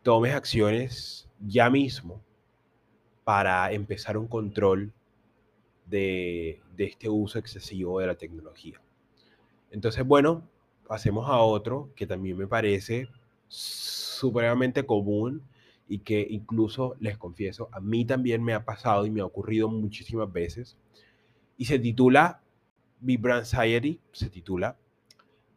tomes 0.03 0.33
acciones 0.33 1.29
ya 1.39 1.69
mismo 1.69 2.21
para 3.23 3.71
empezar 3.71 4.17
un 4.17 4.27
control 4.27 4.93
de, 5.85 6.61
este 6.77 7.09
uso 7.09 7.39
excesivo 7.39 7.99
de 7.99 8.07
la 8.07 8.15
tecnología. 8.15 8.81
Entonces, 9.71 10.05
bueno, 10.05 10.47
pasemos 10.87 11.29
a 11.29 11.37
otro 11.39 11.89
que 11.95 12.05
también 12.05 12.37
me 12.37 12.47
parece 12.47 13.07
supremamente 13.47 14.85
común 14.85 15.41
y 15.87 15.99
que 15.99 16.25
incluso, 16.29 16.95
les 16.99 17.17
confieso, 17.17 17.69
a 17.71 17.79
mí 17.79 18.05
también 18.05 18.43
me 18.43 18.53
ha 18.53 18.65
pasado 18.65 19.05
y 19.05 19.11
me 19.11 19.21
ha 19.21 19.25
ocurrido 19.25 19.69
muchísimas 19.69 20.31
veces. 20.31 20.77
Y 21.57 21.65
se 21.65 21.79
titula 21.79 22.41
Vibranxiety, 22.99 23.99
se 24.11 24.29
titula. 24.29 24.77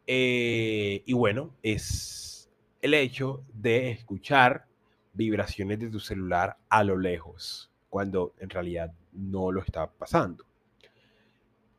Eh, 0.05 1.03
y 1.05 1.13
bueno, 1.13 1.53
es 1.63 2.49
el 2.81 2.93
hecho 2.93 3.43
de 3.53 3.91
escuchar 3.91 4.67
vibraciones 5.13 5.79
de 5.79 5.89
tu 5.89 5.99
celular 5.99 6.57
a 6.69 6.83
lo 6.83 6.97
lejos, 6.97 7.71
cuando 7.89 8.33
en 8.39 8.49
realidad 8.49 8.93
no 9.11 9.51
lo 9.51 9.61
está 9.61 9.89
pasando. 9.89 10.45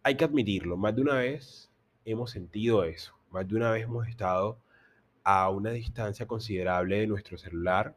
Hay 0.02 0.16
que 0.16 0.24
admitirlo, 0.24 0.76
más 0.76 0.96
de 0.96 1.02
una 1.02 1.14
vez 1.14 1.70
hemos 2.04 2.30
sentido 2.30 2.84
eso, 2.84 3.14
más 3.30 3.46
de 3.46 3.56
una 3.56 3.70
vez 3.70 3.84
hemos 3.84 4.08
estado 4.08 4.58
a 5.22 5.50
una 5.50 5.70
distancia 5.70 6.26
considerable 6.26 6.98
de 6.98 7.06
nuestro 7.06 7.38
celular 7.38 7.96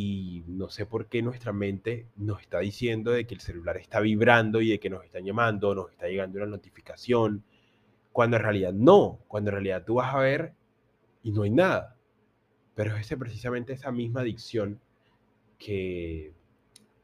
y 0.00 0.44
no 0.46 0.70
sé 0.70 0.86
por 0.86 1.06
qué 1.06 1.22
nuestra 1.22 1.52
mente 1.52 2.06
nos 2.14 2.40
está 2.40 2.60
diciendo 2.60 3.10
de 3.10 3.26
que 3.26 3.34
el 3.34 3.40
celular 3.40 3.78
está 3.78 3.98
vibrando 3.98 4.60
y 4.60 4.70
de 4.70 4.78
que 4.78 4.88
nos 4.88 5.04
están 5.04 5.24
llamando, 5.24 5.74
nos 5.74 5.90
está 5.90 6.06
llegando 6.06 6.38
una 6.38 6.46
notificación, 6.46 7.42
cuando 8.12 8.36
en 8.36 8.44
realidad 8.44 8.72
no, 8.72 9.18
cuando 9.26 9.50
en 9.50 9.54
realidad 9.54 9.82
tú 9.84 9.94
vas 9.94 10.14
a 10.14 10.20
ver 10.20 10.54
y 11.24 11.32
no 11.32 11.42
hay 11.42 11.50
nada. 11.50 11.96
Pero 12.76 12.96
es 12.96 13.12
precisamente 13.18 13.72
esa 13.72 13.90
misma 13.90 14.20
adicción 14.20 14.80
que 15.58 16.32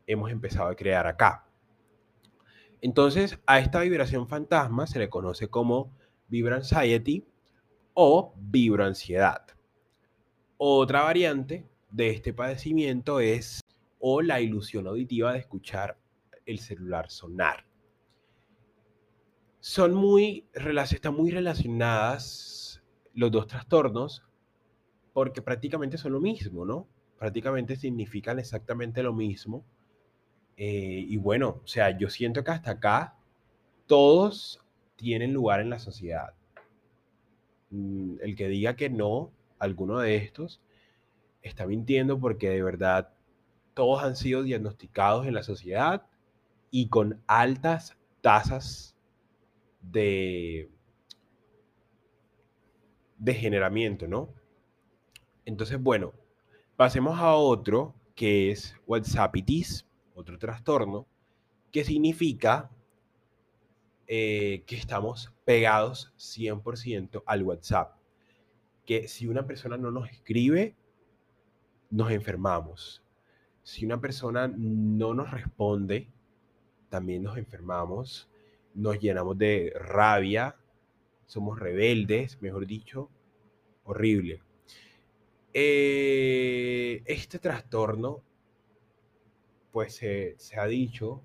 hemos 0.07 0.30
empezado 0.30 0.68
a 0.68 0.76
crear 0.76 1.09
acá. 1.09 1.48
Entonces, 2.80 3.40
a 3.44 3.59
esta 3.59 3.80
vibración 3.80 4.28
fantasma 4.28 4.87
se 4.87 5.00
le 5.00 5.09
conoce 5.09 5.48
como 5.48 5.90
vibranxiety 6.28 7.26
o 7.92 8.33
vibroansiedad. 8.37 9.42
Otra 10.59 11.02
variante 11.02 11.73
de 11.94 12.11
este 12.11 12.33
padecimiento 12.33 13.20
es 13.20 13.61
o 14.00 14.20
la 14.20 14.40
ilusión 14.40 14.88
auditiva 14.88 15.33
de 15.33 15.38
escuchar 15.38 15.96
el 16.44 16.59
celular 16.59 17.09
sonar. 17.09 17.64
Son 19.61 19.94
muy, 19.94 20.44
están 20.52 21.14
muy 21.14 21.30
relacionadas 21.30 22.83
los 23.14 23.30
dos 23.30 23.46
trastornos 23.46 24.24
porque 25.12 25.40
prácticamente 25.40 25.96
son 25.96 26.12
lo 26.14 26.20
mismo, 26.20 26.66
¿no? 26.66 26.88
Prácticamente 27.16 27.76
significan 27.76 28.40
exactamente 28.40 29.00
lo 29.04 29.12
mismo. 29.12 29.64
Eh, 30.57 31.07
y 31.09 31.16
bueno, 31.16 31.61
o 31.62 31.66
sea, 31.66 31.96
yo 31.96 32.11
siento 32.11 32.42
que 32.42 32.50
hasta 32.50 32.72
acá 32.72 33.16
todos 33.87 34.61
tienen 34.96 35.33
lugar 35.33 35.61
en 35.61 35.70
la 35.70 35.78
sociedad. 35.78 36.35
Mm, 37.70 38.16
el 38.20 38.35
que 38.35 38.48
diga 38.48 38.74
que 38.74 38.90
no, 38.90 39.30
alguno 39.61 40.00
de 40.00 40.16
estos, 40.16 40.61
está 41.44 41.66
mintiendo 41.66 42.18
porque 42.18 42.48
de 42.50 42.62
verdad 42.62 43.12
todos 43.74 44.02
han 44.02 44.16
sido 44.16 44.42
diagnosticados 44.42 45.26
en 45.26 45.35
la 45.35 45.42
sociedad 45.42 46.07
y 46.70 46.88
con 46.88 47.22
altas 47.26 47.96
tasas 48.20 48.96
de 49.80 50.70
degeneramiento, 53.18 54.09
¿no? 54.09 54.28
Entonces, 55.44 55.80
bueno, 55.80 56.12
pasemos 56.76 57.18
a 57.18 57.35
otro 57.35 57.94
que 58.14 58.50
es 58.50 58.76
WhatsAppitis, 58.87 59.87
otro 60.14 60.38
trastorno 60.38 61.07
que 61.70 61.85
significa 61.85 62.70
eh, 64.07 64.62
que 64.66 64.76
estamos 64.76 65.33
pegados 65.44 66.12
100% 66.18 67.22
al 67.26 67.42
WhatsApp. 67.42 67.96
Que 68.87 69.09
si 69.09 69.26
una 69.26 69.46
persona 69.46 69.76
no 69.76 69.90
nos 69.90 70.09
escribe, 70.11 70.76
nos 71.94 72.11
enfermamos. 72.11 73.02
Si 73.62 73.87
una 73.87 74.00
persona 74.00 74.48
no 74.48 75.14
nos 75.14 75.30
responde, 75.30 76.09
también 76.88 77.22
nos 77.22 77.38
enfermamos, 77.38 78.28
nos 78.74 78.98
llenamos 78.98 79.38
de 79.38 79.72
rabia, 79.76 80.57
somos 81.26 81.59
rebeldes, 81.59 82.42
mejor 82.42 82.66
dicho, 82.66 83.11
horrible. 83.85 84.42
Eh, 85.52 87.02
este 87.07 87.38
trastorno, 87.38 88.22
pues 89.70 89.94
se 89.94 90.37
ha 90.59 90.66
dicho 90.66 91.22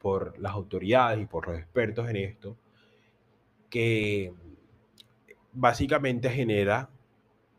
por 0.00 0.36
las 0.40 0.52
autoridades 0.52 1.22
y 1.22 1.26
por 1.26 1.46
los 1.46 1.58
expertos 1.58 2.10
en 2.10 2.16
esto, 2.16 2.56
que 3.70 4.34
básicamente 5.52 6.28
genera 6.28 6.90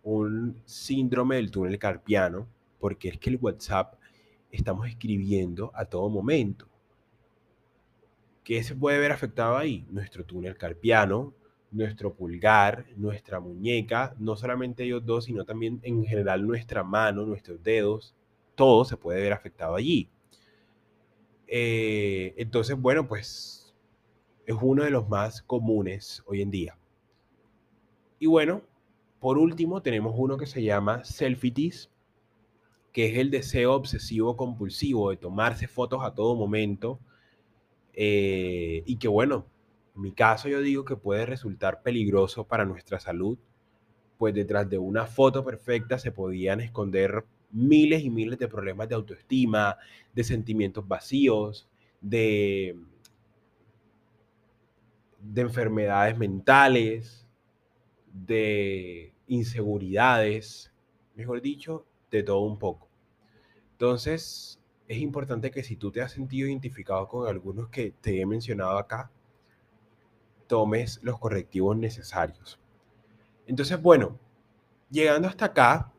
un 0.04 0.62
síndrome 0.66 1.38
del 1.38 1.52
túnel 1.52 1.80
carpiano, 1.80 2.48
porque 2.80 3.10
es 3.10 3.18
que 3.18 3.30
el 3.30 3.38
WhatsApp 3.38 3.96
estamos 4.52 4.88
escribiendo 4.88 5.72
a 5.74 5.86
todo 5.86 6.10
momento. 6.10 6.68
¿Qué 8.44 8.62
se 8.64 8.76
puede 8.76 9.00
ver 9.00 9.12
afectado 9.12 9.58
ahí? 9.58 9.86
Nuestro 9.90 10.26
túnel 10.26 10.58
carpiano, 10.58 11.34
nuestro 11.72 12.14
pulgar, 12.14 12.86
nuestra 12.98 13.40
muñeca, 13.40 14.14
no 14.20 14.36
solamente 14.36 14.84
ellos 14.84 15.06
dos, 15.06 15.26
sino 15.26 15.46
también 15.46 15.80
en 15.84 16.04
general 16.06 16.46
nuestra 16.46 16.84
mano, 16.84 17.26
nuestros 17.26 17.64
dedos, 17.64 18.14
todo 18.56 18.86
se 18.86 18.98
puede 18.98 19.22
ver 19.22 19.34
afectado 19.34 19.76
allí. 19.76 20.10
Eh, 21.48 22.34
entonces, 22.38 22.80
bueno, 22.80 23.08
pues 23.08 23.74
es 24.46 24.56
uno 24.62 24.84
de 24.84 24.92
los 24.92 25.08
más 25.08 25.42
comunes 25.42 26.22
hoy 26.26 26.42
en 26.42 26.52
día. 26.52 26.78
Y 28.20 28.28
bueno, 28.28 28.62
por 29.24 29.38
último 29.38 29.82
tenemos 29.82 30.16
uno 30.18 30.36
que 30.36 30.46
se 30.46 30.62
llama 30.62 31.06
selfitis, 31.06 31.90
que 32.92 33.06
es 33.06 33.18
el 33.18 33.32
deseo 33.32 33.72
obsesivo 33.74 34.36
compulsivo 34.36 35.12
de 35.12 35.16
tomarse 35.16 35.70
fotos 35.70 36.04
a 36.04 36.14
todo 36.14 36.36
momento. 36.36 37.00
Eh, 37.94 38.84
y 38.86 38.98
que 38.98 39.08
bueno, 39.08 39.46
en 39.96 40.02
mi 40.02 40.12
caso 40.12 40.50
yo 40.50 40.60
digo 40.60 40.84
que 40.84 40.98
puede 40.98 41.26
resultar 41.26 41.82
peligroso 41.84 42.46
para 42.46 42.66
nuestra 42.66 43.00
salud, 43.00 43.38
pues 44.18 44.34
detrás 44.34 44.70
de 44.70 44.78
una 44.78 45.06
foto 45.06 45.46
perfecta 45.46 45.98
se 45.98 46.12
podían 46.12 46.60
esconder 46.60 47.24
miles 47.50 48.04
y 48.04 48.10
miles 48.10 48.38
de 48.40 48.50
problemas 48.50 48.90
de 48.90 48.96
autoestima, 48.96 49.78
de 50.14 50.26
sentimientos 50.26 50.86
vacíos, 50.86 51.70
de, 52.02 52.76
de 55.22 55.42
enfermedades 55.42 56.18
mentales, 56.18 57.23
de 58.14 59.14
inseguridades, 59.28 60.72
mejor 61.16 61.42
dicho, 61.42 61.86
de 62.10 62.24
todo 62.24 62.40
un 62.42 62.58
poco. 62.58 62.88
Entonces, 63.74 64.62
es 64.88 65.00
importante 65.00 65.52
que 65.52 65.64
si 65.64 65.76
tú 65.76 65.92
te 65.92 66.02
has 66.02 66.14
sentido 66.14 66.48
identificado 66.48 67.08
con 67.10 67.28
algunos 67.28 67.68
que 67.70 67.92
te 68.00 68.22
he 68.22 68.26
mencionado 68.26 68.78
acá, 68.78 69.12
tomes 70.48 71.02
los 71.04 71.20
correctivos 71.20 71.76
necesarios. 71.76 72.60
Entonces, 73.48 73.82
bueno, 73.82 74.18
llegando 74.90 75.28
hasta 75.28 75.46
acá, 75.46 75.94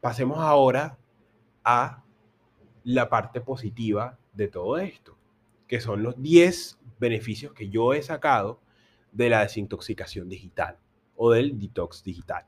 Pasemos 0.00 0.38
ahora 0.38 0.98
a 1.62 2.02
la 2.84 3.10
parte 3.10 3.42
positiva 3.42 4.18
de 4.32 4.48
todo 4.48 4.78
esto, 4.78 5.18
que 5.68 5.78
son 5.78 6.02
los 6.02 6.20
10 6.22 6.78
beneficios 6.98 7.52
que 7.52 7.68
yo 7.68 7.92
he 7.92 8.02
sacado 8.02 8.60
de 9.12 9.28
la 9.28 9.42
desintoxicación 9.42 10.28
digital 10.28 10.78
o 11.22 11.30
del 11.32 11.58
detox 11.58 12.02
digital. 12.02 12.46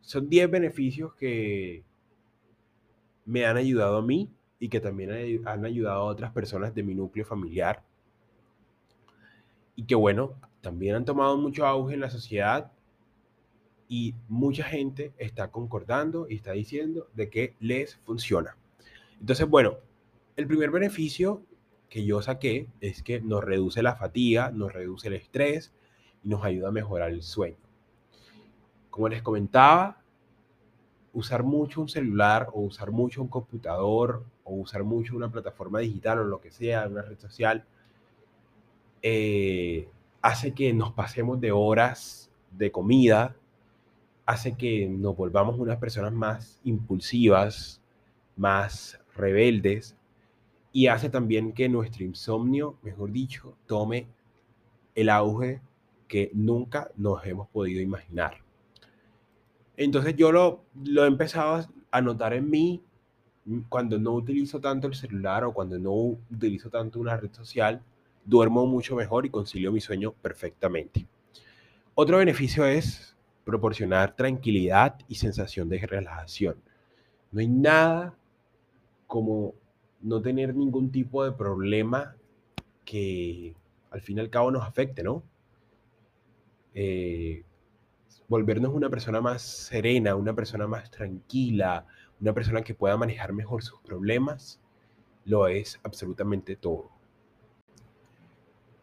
Son 0.00 0.28
10 0.28 0.50
beneficios 0.50 1.14
que 1.14 1.84
me 3.24 3.46
han 3.46 3.56
ayudado 3.56 3.98
a 3.98 4.02
mí 4.02 4.28
y 4.58 4.68
que 4.68 4.80
también 4.80 5.46
han 5.46 5.64
ayudado 5.64 6.00
a 6.00 6.04
otras 6.06 6.32
personas 6.32 6.74
de 6.74 6.82
mi 6.82 6.96
núcleo 6.96 7.24
familiar. 7.24 7.84
Y 9.76 9.84
que 9.84 9.94
bueno, 9.94 10.34
también 10.60 10.96
han 10.96 11.04
tomado 11.04 11.36
mucho 11.36 11.64
auge 11.64 11.94
en 11.94 12.00
la 12.00 12.10
sociedad 12.10 12.72
y 13.86 14.16
mucha 14.26 14.64
gente 14.64 15.12
está 15.16 15.52
concordando 15.52 16.26
y 16.28 16.34
está 16.34 16.50
diciendo 16.50 17.06
de 17.14 17.30
que 17.30 17.54
les 17.60 17.94
funciona. 17.98 18.56
Entonces, 19.20 19.48
bueno, 19.48 19.76
el 20.34 20.48
primer 20.48 20.72
beneficio 20.72 21.44
que 21.88 22.04
yo 22.04 22.22
saqué 22.22 22.66
es 22.80 23.04
que 23.04 23.20
nos 23.20 23.44
reduce 23.44 23.84
la 23.84 23.94
fatiga, 23.94 24.50
nos 24.50 24.72
reduce 24.72 25.06
el 25.06 25.14
estrés 25.14 25.72
y 26.22 26.28
nos 26.28 26.44
ayuda 26.44 26.68
a 26.68 26.72
mejorar 26.72 27.10
el 27.10 27.22
sueño. 27.22 27.56
Como 28.90 29.08
les 29.08 29.22
comentaba, 29.22 30.02
usar 31.12 31.42
mucho 31.42 31.80
un 31.80 31.88
celular 31.88 32.48
o 32.52 32.60
usar 32.60 32.90
mucho 32.90 33.22
un 33.22 33.28
computador 33.28 34.24
o 34.44 34.54
usar 34.54 34.84
mucho 34.84 35.16
una 35.16 35.30
plataforma 35.30 35.80
digital 35.80 36.20
o 36.20 36.24
lo 36.24 36.40
que 36.40 36.50
sea, 36.50 36.86
una 36.86 37.02
red 37.02 37.18
social, 37.18 37.64
eh, 39.02 39.88
hace 40.20 40.52
que 40.52 40.72
nos 40.72 40.92
pasemos 40.92 41.40
de 41.40 41.52
horas 41.52 42.30
de 42.50 42.70
comida 42.70 43.34
hace 44.26 44.56
que 44.56 44.88
nos 44.88 45.16
volvamos 45.16 45.58
unas 45.58 45.78
personas 45.78 46.12
más 46.12 46.60
impulsivas, 46.64 47.80
más 48.36 48.98
rebeldes, 49.14 49.96
y 50.72 50.86
hace 50.86 51.10
también 51.10 51.52
que 51.52 51.68
nuestro 51.68 52.04
insomnio, 52.04 52.78
mejor 52.82 53.12
dicho, 53.12 53.56
tome 53.66 54.06
el 54.94 55.10
auge 55.10 55.60
que 56.12 56.30
nunca 56.34 56.90
nos 56.98 57.24
hemos 57.24 57.48
podido 57.48 57.80
imaginar. 57.80 58.36
Entonces 59.78 60.14
yo 60.14 60.30
lo, 60.30 60.62
lo 60.84 61.04
he 61.04 61.06
empezado 61.06 61.66
a 61.90 62.02
notar 62.02 62.34
en 62.34 62.50
mí 62.50 62.82
cuando 63.70 63.98
no 63.98 64.12
utilizo 64.12 64.60
tanto 64.60 64.88
el 64.88 64.94
celular 64.94 65.42
o 65.44 65.54
cuando 65.54 65.78
no 65.78 66.18
utilizo 66.30 66.68
tanto 66.68 67.00
una 67.00 67.16
red 67.16 67.32
social, 67.32 67.82
duermo 68.26 68.66
mucho 68.66 68.94
mejor 68.94 69.24
y 69.24 69.30
concilio 69.30 69.72
mi 69.72 69.80
sueño 69.80 70.12
perfectamente. 70.12 71.06
Otro 71.94 72.18
beneficio 72.18 72.66
es 72.66 73.16
proporcionar 73.46 74.14
tranquilidad 74.14 74.98
y 75.08 75.14
sensación 75.14 75.70
de 75.70 75.78
relajación. 75.78 76.56
No 77.30 77.40
hay 77.40 77.48
nada 77.48 78.14
como 79.06 79.54
no 80.02 80.20
tener 80.20 80.54
ningún 80.54 80.92
tipo 80.92 81.24
de 81.24 81.32
problema 81.32 82.16
que 82.84 83.54
al 83.90 84.02
fin 84.02 84.18
y 84.18 84.20
al 84.20 84.28
cabo 84.28 84.50
nos 84.50 84.66
afecte, 84.66 85.02
¿no? 85.02 85.22
Eh, 86.74 87.44
volvernos 88.28 88.72
una 88.72 88.88
persona 88.88 89.20
más 89.20 89.42
serena, 89.42 90.14
una 90.16 90.34
persona 90.34 90.66
más 90.66 90.90
tranquila, 90.90 91.86
una 92.20 92.32
persona 92.32 92.62
que 92.62 92.74
pueda 92.74 92.96
manejar 92.96 93.32
mejor 93.32 93.62
sus 93.62 93.80
problemas, 93.80 94.60
lo 95.24 95.48
es 95.48 95.78
absolutamente 95.82 96.56
todo. 96.56 96.90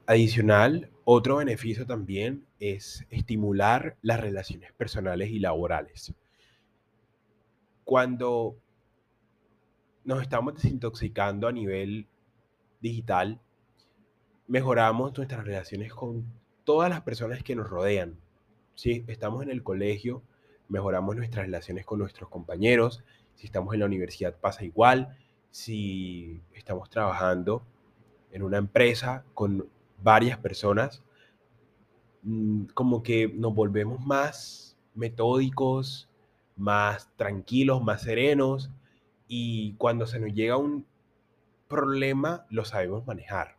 Adicional, 0.06 0.90
otro 1.04 1.38
beneficio 1.38 1.86
también 1.86 2.46
es 2.60 3.06
estimular 3.10 3.98
las 4.02 4.20
relaciones 4.20 4.74
personales 4.74 5.30
y 5.30 5.40
laborales. 5.40 6.14
Cuando 7.84 8.58
nos 10.04 10.22
estamos 10.22 10.56
desintoxicando 10.56 11.48
a 11.48 11.52
nivel 11.52 12.08
digital, 12.82 13.40
mejoramos 14.48 15.16
nuestras 15.16 15.46
relaciones 15.46 15.94
con 15.94 16.26
todas 16.70 16.92
las 16.92 17.02
personas 17.02 17.42
que 17.42 17.56
nos 17.56 17.68
rodean. 17.68 18.20
Si 18.76 19.04
estamos 19.08 19.42
en 19.42 19.50
el 19.50 19.64
colegio, 19.64 20.22
mejoramos 20.68 21.16
nuestras 21.16 21.48
relaciones 21.48 21.84
con 21.84 21.98
nuestros 21.98 22.30
compañeros. 22.30 23.04
Si 23.34 23.48
estamos 23.48 23.74
en 23.74 23.80
la 23.80 23.88
universidad 23.88 24.36
pasa 24.36 24.64
igual. 24.64 25.18
Si 25.50 26.44
estamos 26.54 26.92
trabajando 26.92 27.64
en 28.32 28.44
una 28.44 28.60
empresa 28.60 29.26
con 29.34 29.68
varias 30.04 30.38
personas, 30.38 31.02
mm, 32.22 32.66
como 32.76 33.02
que 33.02 33.28
nos 33.30 33.56
volvemos 33.56 34.00
más 34.06 34.78
metódicos, 34.94 36.08
más 36.56 37.10
tranquilos, 37.16 37.82
más 37.82 38.04
serenos 38.04 38.70
y 39.28 39.74
cuando 39.80 40.06
se 40.06 40.20
nos 40.20 40.36
llega 40.36 40.56
un 40.58 40.86
problema 41.68 42.46
lo 42.52 42.64
sabemos 42.64 43.08
manejar. 43.08 43.58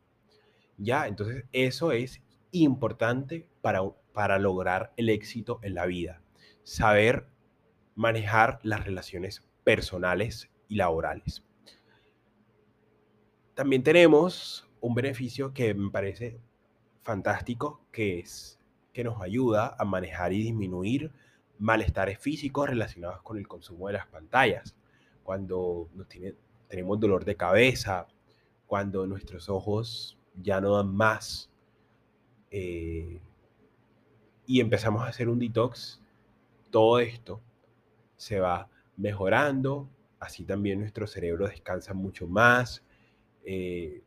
¿Ya? 0.79 1.09
Entonces 1.09 1.45
eso 1.51 1.91
es 1.91 2.23
importante 2.53 3.47
para, 3.61 3.83
para 4.13 4.39
lograr 4.39 4.93
el 4.97 5.09
éxito 5.09 5.61
en 5.63 5.75
la 5.75 5.87
vida. 5.87 6.23
Saber 6.63 7.27
manejar 7.95 8.61
las 8.63 8.85
relaciones 8.85 9.45
personales 9.65 10.51
y 10.69 10.77
laborales. 10.77 11.45
También 13.55 13.83
tenemos 13.83 14.69
un 14.81 14.95
beneficio 14.95 15.53
que 15.53 15.75
me 15.75 15.91
parece 15.91 16.41
fantástico, 17.03 17.85
que 17.93 18.21
es 18.21 18.59
que 18.93 19.05
nos 19.05 19.21
ayuda 19.21 19.77
a 19.79 19.85
manejar 19.85 20.33
y 20.33 20.43
disminuir 20.43 21.13
malestares 21.59 22.19
físicos 22.19 22.69
relacionados 22.69 23.23
con 23.23 23.37
el 23.37 23.47
consumo 23.47 23.89
de 23.89 23.95
las 23.95 24.07
pantallas. 24.07 24.75
Cuando 25.23 25.89
tenemos 26.69 26.99
dolor 26.99 27.25
de 27.25 27.37
cabeza, 27.37 28.07
cuando 28.67 29.07
nuestros 29.07 29.49
ojos 29.49 30.19
ya 30.35 30.61
no 30.61 30.77
dan 30.77 30.95
más 30.95 31.50
eh, 32.51 33.21
y 34.47 34.61
empezamos 34.61 35.03
a 35.03 35.09
hacer 35.09 35.29
un 35.29 35.39
detox, 35.39 36.01
todo 36.71 36.99
esto 36.99 37.41
se 38.17 38.41
va 38.41 38.69
mejorando, 38.97 39.89
así 40.19 40.45
también 40.45 40.81
nuestro 40.81 41.07
cerebro 41.07 41.47
descansa 41.47 41.95
mucho 41.95 42.27
más, 42.27 42.83
eh, 43.45 44.03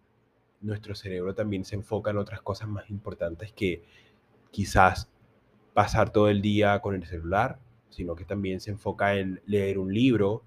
nuestro 0.61 0.95
cerebro 0.95 1.33
también 1.33 1.65
se 1.65 1.75
enfoca 1.75 2.11
en 2.11 2.17
otras 2.17 2.41
cosas 2.41 2.67
más 2.67 2.89
importantes 2.89 3.51
que 3.51 3.83
quizás 4.51 5.09
pasar 5.73 6.11
todo 6.11 6.29
el 6.29 6.41
día 6.41 6.79
con 6.79 6.95
el 6.95 7.05
celular, 7.05 7.59
sino 7.89 8.15
que 8.15 8.25
también 8.25 8.59
se 8.59 8.71
enfoca 8.71 9.15
en 9.15 9.41
leer 9.45 9.77
un 9.77 9.93
libro, 9.93 10.43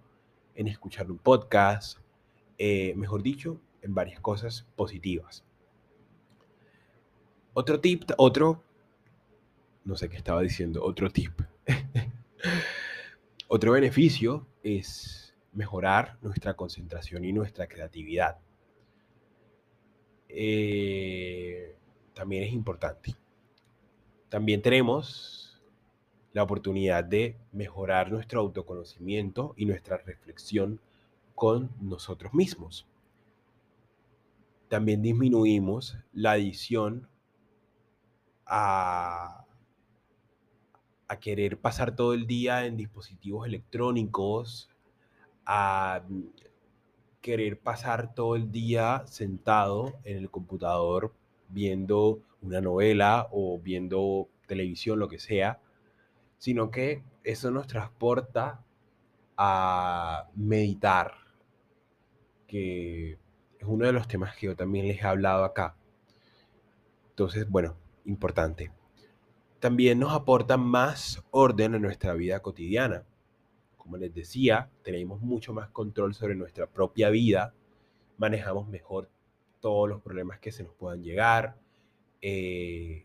en 0.55 0.69
escuchar 0.69 1.11
un 1.11 1.19
podcast, 1.19 1.99
eh, 2.59 2.95
mejor 2.97 3.23
dicho, 3.23 3.61
en 3.83 3.95
varias 3.95 4.21
cosas 4.21 4.67
positivas. 4.77 5.45
Otro 7.59 7.81
tip, 7.81 8.03
otro, 8.19 8.63
no 9.87 9.97
sé 9.97 10.11
qué 10.11 10.19
estaba 10.19 10.43
diciendo, 10.43 10.85
otro 10.85 11.09
tip. 11.09 11.41
otro 13.49 13.73
beneficio 13.73 14.47
es 14.63 15.35
mejorar 15.55 16.19
nuestra 16.21 16.53
concentración 16.53 17.25
y 17.25 17.33
nuestra 17.33 17.67
creatividad. 17.67 18.37
Eh, 20.29 21.75
también 22.13 22.43
es 22.43 22.53
importante. 22.53 23.17
También 24.29 24.61
tenemos 24.61 25.59
la 26.35 26.43
oportunidad 26.43 27.05
de 27.05 27.39
mejorar 27.53 28.13
nuestro 28.13 28.41
autoconocimiento 28.41 29.55
y 29.57 29.65
nuestra 29.65 29.97
reflexión 29.97 30.79
con 31.35 31.71
nosotros 31.81 32.35
mismos. 32.35 32.87
También 34.69 35.01
disminuimos 35.01 35.97
la 36.13 36.33
adición 36.33 37.09
a, 38.47 39.43
querer 41.21 41.59
pasar 41.59 41.97
todo 41.97 42.15
el 42.15 42.27
día 42.27 42.67
en 42.67 42.77
dispositivos 42.77 43.47
electrónicos, 43.47 44.69
a 45.45 46.03
querer 47.21 47.59
pasar 47.59 48.15
todo 48.15 48.37
el 48.37 48.53
día 48.53 49.03
sentado 49.07 49.99
en 50.05 50.19
el 50.19 50.31
computador 50.31 51.13
viendo 51.49 52.21
una 52.43 52.61
novela 52.61 53.29
o 53.33 53.59
viendo 53.59 54.29
televisión, 54.47 54.99
lo 54.99 55.09
que 55.09 55.19
sea, 55.19 55.59
sino 56.39 56.71
que 56.71 57.03
eso 57.25 57.51
nos 57.51 57.67
transporta 57.67 58.63
a 59.37 60.29
meditar, 60.35 61.15
que 62.47 63.19
es 63.59 63.67
uno 63.67 63.87
de 63.87 63.93
los 63.93 64.07
temas 64.07 64.37
que 64.37 64.47
yo 64.47 64.57
también 64.57 64.87
les 64.87 65.03
he 65.03 65.07
hablado 65.07 65.45
acá. 65.45 65.75
Entonces, 67.11 67.49
bueno, 67.49 67.77
importante. 68.07 68.71
También 69.61 69.99
nos 69.99 70.13
aporta 70.13 70.57
más 70.57 71.23
orden 71.31 71.75
en 71.75 71.83
nuestra 71.83 72.15
vida 72.15 72.41
cotidiana. 72.41 73.05
Como 73.77 73.97
les 73.97 74.15
decía, 74.15 74.71
tenemos 74.83 75.21
mucho 75.21 75.53
más 75.53 75.71
control 75.71 76.15
sobre 76.15 76.35
nuestra 76.35 76.67
propia 76.67 77.11
vida, 77.11 77.55
manejamos 78.17 78.69
mejor 78.69 79.11
todos 79.61 79.89
los 79.89 80.01
problemas 80.01 80.41
que 80.41 80.53
se 80.53 80.65
nos 80.65 80.75
puedan 80.75 81.03
llegar. 81.03 81.57
Eh, 82.21 83.05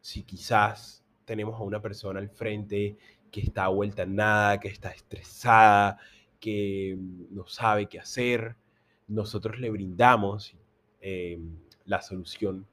si 0.00 0.22
quizás 0.22 1.04
tenemos 1.24 1.54
a 1.58 1.64
una 1.64 1.80
persona 1.80 2.20
al 2.20 2.28
frente 2.28 2.96
que 3.30 3.40
está 3.40 3.68
vuelta 3.68 4.02
en 4.02 4.16
nada, 4.16 4.60
que 4.60 4.68
está 4.68 4.90
estresada, 4.90 5.98
que 6.38 6.96
no 7.30 7.46
sabe 7.46 7.86
qué 7.86 7.98
hacer, 7.98 8.56
nosotros 9.08 9.58
le 9.58 9.70
brindamos 9.70 10.56
eh, 11.00 11.38
la 11.84 12.02
solución 12.02 12.66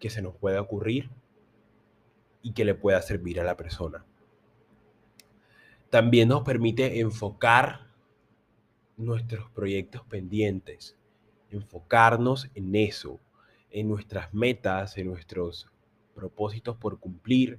que 0.00 0.10
se 0.10 0.22
nos 0.22 0.34
pueda 0.34 0.60
ocurrir 0.60 1.10
y 2.42 2.52
que 2.52 2.64
le 2.64 2.74
pueda 2.74 3.00
servir 3.02 3.38
a 3.38 3.44
la 3.44 3.56
persona. 3.56 4.04
También 5.90 6.28
nos 6.28 6.42
permite 6.42 7.00
enfocar 7.00 7.90
nuestros 8.96 9.50
proyectos 9.50 10.02
pendientes, 10.04 10.96
enfocarnos 11.50 12.50
en 12.54 12.74
eso, 12.74 13.20
en 13.70 13.88
nuestras 13.88 14.32
metas, 14.32 14.96
en 14.98 15.08
nuestros 15.08 15.68
propósitos 16.14 16.76
por 16.76 16.98
cumplir. 16.98 17.58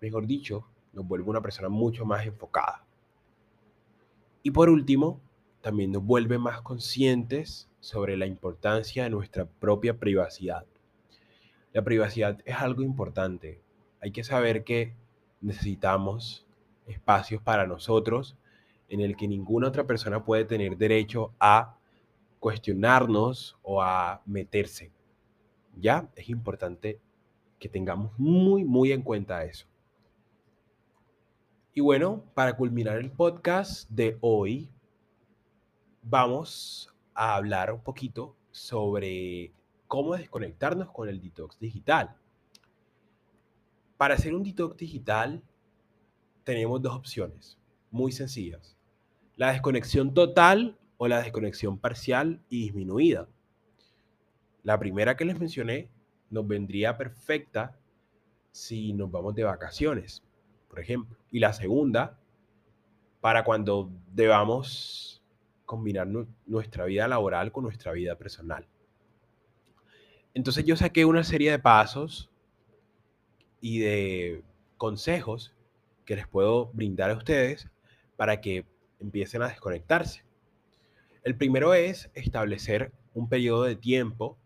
Mejor 0.00 0.26
dicho, 0.26 0.66
nos 0.92 1.06
vuelve 1.06 1.30
una 1.30 1.42
persona 1.42 1.68
mucho 1.68 2.04
más 2.04 2.26
enfocada. 2.26 2.84
Y 4.42 4.50
por 4.50 4.68
último, 4.68 5.20
también 5.60 5.92
nos 5.92 6.02
vuelve 6.02 6.38
más 6.38 6.62
conscientes 6.62 7.68
sobre 7.80 8.16
la 8.16 8.26
importancia 8.26 9.04
de 9.04 9.10
nuestra 9.10 9.44
propia 9.46 9.98
privacidad. 9.98 10.66
La 11.72 11.82
privacidad 11.82 12.40
es 12.44 12.56
algo 12.56 12.82
importante. 12.82 13.62
Hay 14.00 14.10
que 14.10 14.24
saber 14.24 14.64
que 14.64 14.96
necesitamos 15.40 16.46
espacios 16.86 17.40
para 17.42 17.66
nosotros 17.66 18.36
en 18.88 19.00
el 19.00 19.16
que 19.16 19.28
ninguna 19.28 19.68
otra 19.68 19.86
persona 19.86 20.24
puede 20.24 20.44
tener 20.44 20.76
derecho 20.76 21.32
a 21.38 21.76
cuestionarnos 22.40 23.56
o 23.62 23.82
a 23.82 24.22
meterse. 24.26 24.90
¿Ya? 25.76 26.10
Es 26.16 26.28
importante 26.28 27.00
que 27.60 27.68
tengamos 27.68 28.18
muy, 28.18 28.64
muy 28.64 28.90
en 28.90 29.02
cuenta 29.02 29.44
eso. 29.44 29.66
Y 31.72 31.80
bueno, 31.80 32.24
para 32.34 32.56
culminar 32.56 32.98
el 32.98 33.12
podcast 33.12 33.88
de 33.90 34.18
hoy, 34.20 34.68
vamos 36.02 36.92
a 37.14 37.36
hablar 37.36 37.72
un 37.72 37.80
poquito 37.80 38.34
sobre 38.50 39.52
cómo 39.90 40.14
desconectarnos 40.14 40.88
con 40.92 41.08
el 41.08 41.20
detox 41.20 41.58
digital. 41.58 42.14
Para 43.96 44.14
hacer 44.14 44.36
un 44.36 44.44
detox 44.44 44.76
digital 44.76 45.42
tenemos 46.44 46.80
dos 46.80 46.94
opciones 46.94 47.58
muy 47.90 48.12
sencillas. 48.12 48.76
La 49.34 49.50
desconexión 49.50 50.14
total 50.14 50.78
o 50.96 51.08
la 51.08 51.20
desconexión 51.20 51.76
parcial 51.76 52.40
y 52.48 52.62
disminuida. 52.62 53.26
La 54.62 54.78
primera 54.78 55.16
que 55.16 55.24
les 55.24 55.40
mencioné 55.40 55.90
nos 56.30 56.46
vendría 56.46 56.96
perfecta 56.96 57.76
si 58.52 58.92
nos 58.92 59.10
vamos 59.10 59.34
de 59.34 59.42
vacaciones, 59.42 60.22
por 60.68 60.78
ejemplo. 60.78 61.16
Y 61.32 61.40
la 61.40 61.52
segunda, 61.52 62.16
para 63.20 63.42
cuando 63.42 63.90
debamos 64.12 65.20
combinar 65.66 66.06
nuestra 66.46 66.84
vida 66.84 67.08
laboral 67.08 67.50
con 67.50 67.64
nuestra 67.64 67.90
vida 67.90 68.14
personal. 68.14 68.68
Entonces 70.34 70.64
yo 70.64 70.76
saqué 70.76 71.04
una 71.04 71.24
serie 71.24 71.50
de 71.50 71.58
pasos 71.58 72.30
y 73.60 73.80
de 73.80 74.44
consejos 74.76 75.54
que 76.04 76.16
les 76.16 76.26
puedo 76.26 76.66
brindar 76.72 77.10
a 77.10 77.16
ustedes 77.16 77.68
para 78.16 78.40
que 78.40 78.64
empiecen 79.00 79.42
a 79.42 79.48
desconectarse. 79.48 80.24
El 81.22 81.36
primero 81.36 81.74
es 81.74 82.10
establecer 82.14 82.92
un 83.14 83.28
periodo 83.28 83.64
de 83.64 83.76
tiempo 83.76 84.38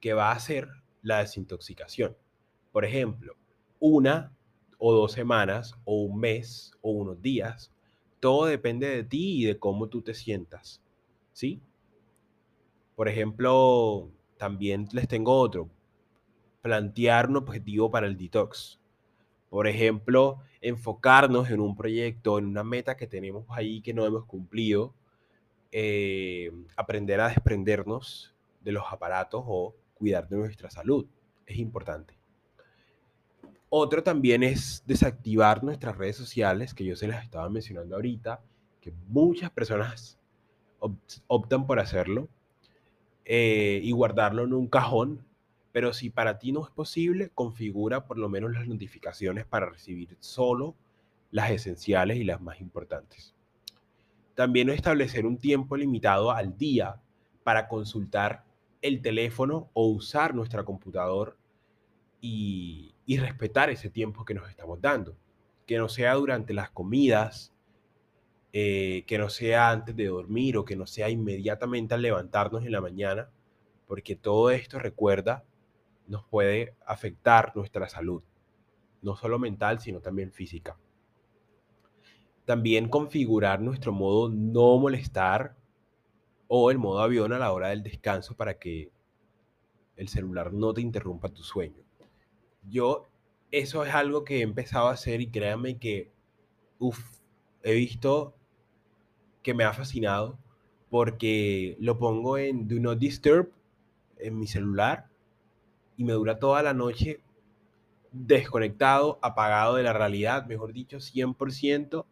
que 0.00 0.14
va 0.14 0.32
a 0.32 0.40
ser 0.40 0.68
la 1.02 1.18
desintoxicación. 1.18 2.16
Por 2.70 2.84
ejemplo, 2.84 3.34
una 3.80 4.32
o 4.78 4.92
dos 4.92 5.12
semanas 5.12 5.76
o 5.84 6.02
un 6.02 6.18
mes 6.18 6.72
o 6.80 6.90
unos 6.90 7.22
días. 7.22 7.72
Todo 8.20 8.46
depende 8.46 8.88
de 8.88 9.04
ti 9.04 9.42
y 9.42 9.44
de 9.44 9.58
cómo 9.58 9.88
tú 9.88 10.02
te 10.02 10.14
sientas. 10.14 10.82
¿Sí? 11.32 11.60
Por 12.96 13.08
ejemplo, 13.08 14.10
también 14.42 14.88
les 14.90 15.06
tengo 15.06 15.38
otro. 15.38 15.68
Plantear 16.62 17.28
un 17.28 17.36
objetivo 17.36 17.92
para 17.92 18.08
el 18.08 18.16
detox. 18.16 18.80
Por 19.48 19.68
ejemplo, 19.68 20.40
enfocarnos 20.60 21.48
en 21.50 21.60
un 21.60 21.76
proyecto, 21.76 22.40
en 22.40 22.46
una 22.46 22.64
meta 22.64 22.96
que 22.96 23.06
tenemos 23.06 23.44
ahí 23.50 23.80
que 23.82 23.94
no 23.94 24.04
hemos 24.04 24.24
cumplido. 24.24 24.94
Eh, 25.70 26.50
aprender 26.76 27.20
a 27.20 27.28
desprendernos 27.28 28.34
de 28.60 28.72
los 28.72 28.82
aparatos 28.90 29.44
o 29.46 29.76
cuidar 29.94 30.28
de 30.28 30.38
nuestra 30.38 30.68
salud. 30.70 31.06
Es 31.46 31.58
importante. 31.58 32.18
Otro 33.68 34.02
también 34.02 34.42
es 34.42 34.82
desactivar 34.88 35.62
nuestras 35.62 35.96
redes 35.96 36.16
sociales, 36.16 36.74
que 36.74 36.84
yo 36.84 36.96
se 36.96 37.06
las 37.06 37.22
estaba 37.22 37.48
mencionando 37.48 37.94
ahorita, 37.94 38.40
que 38.80 38.92
muchas 39.06 39.52
personas 39.52 40.18
optan 41.28 41.64
por 41.64 41.78
hacerlo, 41.78 42.26
eh, 43.24 43.80
y 43.82 43.92
guardarlo 43.92 44.44
en 44.44 44.54
un 44.54 44.68
cajón 44.68 45.24
pero 45.72 45.94
si 45.94 46.10
para 46.10 46.38
ti 46.38 46.52
no 46.52 46.62
es 46.64 46.70
posible, 46.70 47.30
configura 47.30 48.06
por 48.06 48.18
lo 48.18 48.28
menos 48.28 48.52
las 48.52 48.68
notificaciones 48.68 49.46
para 49.46 49.70
recibir 49.70 50.16
solo 50.20 50.76
las 51.30 51.50
esenciales 51.50 52.18
y 52.18 52.24
las 52.24 52.42
más 52.42 52.60
importantes. 52.60 53.34
También 54.34 54.68
establecer 54.68 55.24
un 55.24 55.38
tiempo 55.38 55.76
limitado 55.76 56.30
al 56.30 56.56
día 56.56 57.00
para 57.42 57.68
consultar 57.68 58.44
el 58.82 59.00
teléfono 59.00 59.70
o 59.72 59.86
usar 59.86 60.34
nuestra 60.34 60.62
computadora 60.64 61.34
y, 62.20 62.90
respetar 63.18 63.68
ese 63.68 63.90
tiempo 63.90 64.24
que 64.24 64.32
nos 64.32 64.48
estamos 64.48 64.80
dando. 64.80 65.14
Que 65.66 65.76
no 65.76 65.88
sea 65.88 66.14
durante 66.14 66.54
las 66.54 66.70
comidas, 66.70 67.51
eh, 68.52 69.04
que 69.06 69.18
no 69.18 69.28
sea 69.28 69.70
antes 69.70 69.96
de 69.96 70.06
dormir 70.06 70.56
o 70.56 70.64
que 70.64 70.76
no 70.76 70.86
sea 70.86 71.08
inmediatamente 71.08 71.94
al 71.94 72.02
levantarnos 72.02 72.64
en 72.64 72.72
la 72.72 72.80
mañana 72.80 73.30
porque 73.92 74.16
todo 74.16 74.50
esto, 74.50 74.78
recuerda, 74.78 75.44
nos 76.06 76.24
puede 76.24 76.74
afectar 76.86 77.54
nuestra 77.54 77.90
salud, 77.90 78.22
no 79.02 79.16
solo 79.16 79.38
mental, 79.38 79.80
sino 79.80 80.00
también 80.00 80.32
física. 80.32 80.78
También 82.46 82.88
configurar 82.88 83.60
nuestro 83.60 83.92
modo 83.92 84.30
no 84.30 84.78
molestar 84.78 85.56
o 86.48 86.70
el 86.70 86.78
modo 86.78 87.00
avión 87.00 87.34
a 87.34 87.38
la 87.38 87.52
hora 87.52 87.68
del 87.68 87.82
descanso 87.82 88.34
para 88.34 88.58
que 88.58 88.90
el 89.96 90.08
celular 90.08 90.54
no 90.54 90.72
te 90.72 90.80
interrumpa 90.80 91.28
tu 91.28 91.42
sueño. 91.42 91.84
Yo, 92.70 93.08
eso 93.50 93.84
es 93.84 93.92
algo 93.92 94.24
que 94.24 94.38
he 94.38 94.40
empezado 94.40 94.88
a 94.88 94.92
hacer 94.92 95.20
y 95.20 95.30
créanme 95.30 95.78
que, 95.78 96.10
uff, 96.78 97.20
he 97.62 97.74
visto 97.74 98.34
que 99.42 99.54
me 99.54 99.64
ha 99.64 99.72
fascinado 99.72 100.38
porque 100.90 101.76
lo 101.80 101.98
pongo 101.98 102.36
en 102.38 102.68
Do 102.68 102.76
Not 102.76 102.98
Disturb 102.98 103.50
en 104.18 104.38
mi 104.38 104.46
celular 104.46 105.06
y 105.96 106.04
me 106.04 106.12
dura 106.12 106.38
toda 106.38 106.62
la 106.62 106.74
noche 106.74 107.20
desconectado, 108.12 109.18
apagado 109.22 109.76
de 109.76 109.82
la 109.82 109.92
realidad, 109.92 110.46
mejor 110.46 110.72
dicho, 110.72 110.98
100%. 110.98 112.04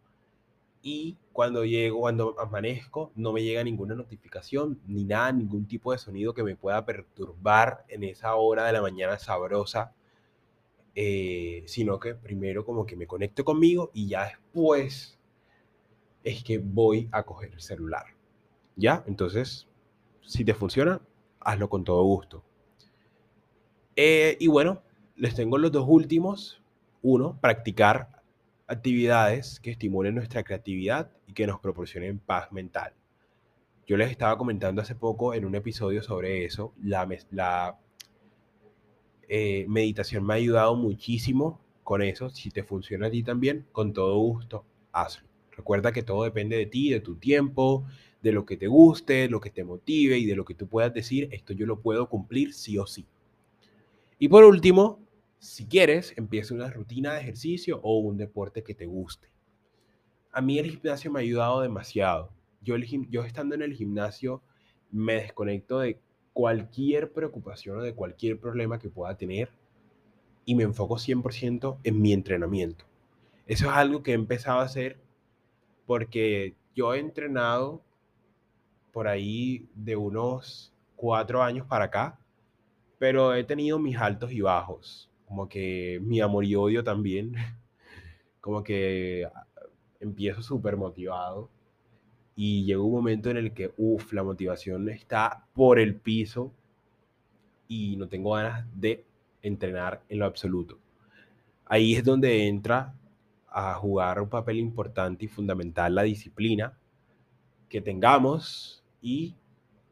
Y 0.82 1.18
cuando 1.32 1.66
llego, 1.66 2.00
cuando 2.00 2.40
amanezco, 2.40 3.12
no 3.14 3.32
me 3.34 3.42
llega 3.42 3.62
ninguna 3.62 3.94
notificación, 3.94 4.80
ni 4.86 5.04
nada, 5.04 5.30
ningún 5.30 5.66
tipo 5.66 5.92
de 5.92 5.98
sonido 5.98 6.32
que 6.32 6.42
me 6.42 6.56
pueda 6.56 6.86
perturbar 6.86 7.84
en 7.88 8.04
esa 8.04 8.34
hora 8.36 8.64
de 8.64 8.72
la 8.72 8.80
mañana 8.80 9.18
sabrosa. 9.18 9.92
Eh, 10.94 11.62
sino 11.66 12.00
que 12.00 12.14
primero 12.14 12.64
como 12.64 12.84
que 12.84 12.96
me 12.96 13.06
conecto 13.06 13.44
conmigo 13.44 13.90
y 13.94 14.08
ya 14.08 14.24
después 14.24 15.19
es 16.24 16.44
que 16.44 16.58
voy 16.58 17.08
a 17.12 17.22
coger 17.22 17.52
el 17.52 17.60
celular. 17.60 18.04
¿Ya? 18.76 19.04
Entonces, 19.06 19.68
si 20.22 20.44
te 20.44 20.54
funciona, 20.54 21.00
hazlo 21.40 21.68
con 21.68 21.84
todo 21.84 22.02
gusto. 22.04 22.44
Eh, 23.96 24.36
y 24.40 24.46
bueno, 24.46 24.82
les 25.16 25.34
tengo 25.34 25.58
los 25.58 25.72
dos 25.72 25.86
últimos. 25.88 26.62
Uno, 27.02 27.38
practicar 27.40 28.22
actividades 28.66 29.58
que 29.60 29.70
estimulen 29.70 30.14
nuestra 30.14 30.44
creatividad 30.44 31.10
y 31.26 31.32
que 31.32 31.46
nos 31.46 31.60
proporcionen 31.60 32.18
paz 32.18 32.52
mental. 32.52 32.94
Yo 33.86 33.96
les 33.96 34.10
estaba 34.10 34.38
comentando 34.38 34.80
hace 34.80 34.94
poco 34.94 35.34
en 35.34 35.44
un 35.44 35.56
episodio 35.56 36.02
sobre 36.02 36.44
eso. 36.44 36.72
La, 36.80 37.78
eh, 39.28 39.66
meditación 39.68 40.24
me 40.24 40.34
ha 40.34 40.36
ayudado 40.36 40.76
muchísimo 40.76 41.60
con 41.82 42.02
eso. 42.02 42.30
Si 42.30 42.50
te 42.50 42.62
funciona 42.62 43.08
a 43.08 43.10
ti 43.10 43.22
también, 43.22 43.66
con 43.72 43.92
todo 43.92 44.16
gusto, 44.18 44.64
hazlo. 44.92 45.29
Recuerda 45.60 45.92
que 45.92 46.02
todo 46.02 46.24
depende 46.24 46.56
de 46.56 46.64
ti, 46.64 46.88
de 46.88 47.00
tu 47.00 47.16
tiempo, 47.16 47.84
de 48.22 48.32
lo 48.32 48.46
que 48.46 48.56
te 48.56 48.66
guste, 48.66 49.28
lo 49.28 49.42
que 49.42 49.50
te 49.50 49.62
motive 49.62 50.16
y 50.16 50.24
de 50.24 50.34
lo 50.34 50.46
que 50.46 50.54
tú 50.54 50.66
puedas 50.66 50.94
decir, 50.94 51.28
esto 51.32 51.52
yo 51.52 51.66
lo 51.66 51.80
puedo 51.80 52.08
cumplir 52.08 52.54
sí 52.54 52.78
o 52.78 52.86
sí. 52.86 53.04
Y 54.18 54.28
por 54.28 54.44
último, 54.44 54.98
si 55.38 55.66
quieres, 55.66 56.14
empieza 56.16 56.54
una 56.54 56.70
rutina 56.70 57.12
de 57.12 57.20
ejercicio 57.20 57.78
o 57.82 57.98
un 57.98 58.16
deporte 58.16 58.62
que 58.62 58.74
te 58.74 58.86
guste. 58.86 59.28
A 60.32 60.40
mí 60.40 60.58
el 60.58 60.70
gimnasio 60.70 61.12
me 61.12 61.20
ha 61.20 61.22
ayudado 61.22 61.60
demasiado. 61.60 62.30
Yo, 62.62 62.76
yo 62.78 63.24
estando 63.24 63.54
en 63.54 63.60
el 63.60 63.74
gimnasio 63.74 64.40
me 64.90 65.16
desconecto 65.16 65.80
de 65.80 66.00
cualquier 66.32 67.12
preocupación 67.12 67.80
o 67.80 67.82
de 67.82 67.94
cualquier 67.94 68.40
problema 68.40 68.78
que 68.78 68.88
pueda 68.88 69.14
tener 69.14 69.50
y 70.46 70.54
me 70.54 70.62
enfoco 70.62 70.96
100% 70.96 71.80
en 71.84 72.00
mi 72.00 72.14
entrenamiento. 72.14 72.86
Eso 73.46 73.66
es 73.66 73.72
algo 73.72 74.02
que 74.02 74.12
he 74.12 74.14
empezado 74.14 74.60
a 74.60 74.64
hacer 74.64 74.96
porque 75.90 76.54
yo 76.72 76.94
he 76.94 77.00
entrenado 77.00 77.82
por 78.92 79.08
ahí 79.08 79.68
de 79.74 79.96
unos 79.96 80.72
cuatro 80.94 81.42
años 81.42 81.66
para 81.66 81.86
acá, 81.86 82.16
pero 82.96 83.34
he 83.34 83.42
tenido 83.42 83.76
mis 83.80 83.96
altos 83.96 84.30
y 84.30 84.40
bajos, 84.40 85.10
como 85.26 85.48
que 85.48 85.98
mi 86.00 86.20
amor 86.20 86.44
y 86.44 86.54
odio 86.54 86.84
también, 86.84 87.34
como 88.40 88.62
que 88.62 89.28
empiezo 89.98 90.42
súper 90.42 90.76
motivado 90.76 91.50
y 92.36 92.64
llega 92.64 92.80
un 92.80 92.92
momento 92.92 93.28
en 93.28 93.38
el 93.38 93.52
que, 93.52 93.72
uff, 93.76 94.12
la 94.12 94.22
motivación 94.22 94.88
está 94.90 95.44
por 95.54 95.80
el 95.80 95.96
piso 95.96 96.52
y 97.66 97.96
no 97.96 98.06
tengo 98.06 98.34
ganas 98.34 98.64
de 98.76 99.04
entrenar 99.42 100.04
en 100.08 100.20
lo 100.20 100.26
absoluto. 100.26 100.78
Ahí 101.64 101.96
es 101.96 102.04
donde 102.04 102.46
entra 102.46 102.94
a 103.50 103.74
jugar 103.74 104.20
un 104.20 104.28
papel 104.28 104.58
importante 104.58 105.24
y 105.24 105.28
fundamental 105.28 105.94
la 105.94 106.02
disciplina 106.02 106.78
que 107.68 107.80
tengamos 107.80 108.84
y 109.00 109.36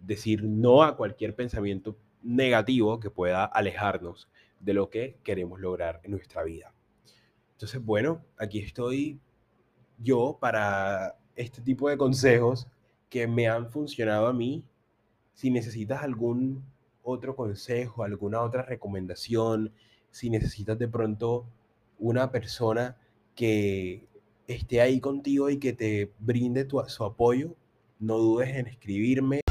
decir 0.01 0.45
no 0.45 0.83
a 0.83 0.97
cualquier 0.97 1.35
pensamiento 1.35 1.97
negativo 2.23 3.01
que 3.01 3.11
pueda 3.11 3.45
alejarnos 3.45 4.29
de 4.61 4.75
lo 4.75 4.91
que 4.91 5.19
queremos 5.23 5.61
lograr 5.61 6.01
en 6.05 6.13
nuestra 6.13 6.43
vida. 6.45 6.73
Entonces, 7.53 7.85
bueno, 7.85 8.25
aquí 8.37 8.61
estoy 8.61 9.21
yo 9.99 10.39
para 10.41 11.17
este 11.35 11.61
tipo 11.61 11.89
de 11.89 11.97
consejos 11.97 12.69
que 13.09 13.27
me 13.27 13.49
han 13.49 13.71
funcionado 13.71 14.27
a 14.27 14.33
mí. 14.33 14.65
Si 15.35 15.51
necesitas 15.51 16.03
algún 16.03 16.65
otro 17.03 17.35
consejo, 17.35 18.05
alguna 18.05 18.43
otra 18.43 18.63
recomendación, 18.63 19.73
si 20.11 20.31
necesitas 20.31 20.79
de 20.79 20.89
pronto 20.89 21.47
una 21.99 22.31
persona 22.31 22.97
que 23.39 24.09
esté 24.49 24.81
ahí 24.81 24.99
contigo 24.99 25.49
y 25.49 25.59
que 25.59 25.73
te 25.73 26.13
brinde 26.19 26.67
su 26.89 27.05
apoyo, 27.05 27.55
no 28.01 28.19
dudes 28.19 28.49
en 28.49 28.67
escribirme. 28.67 29.43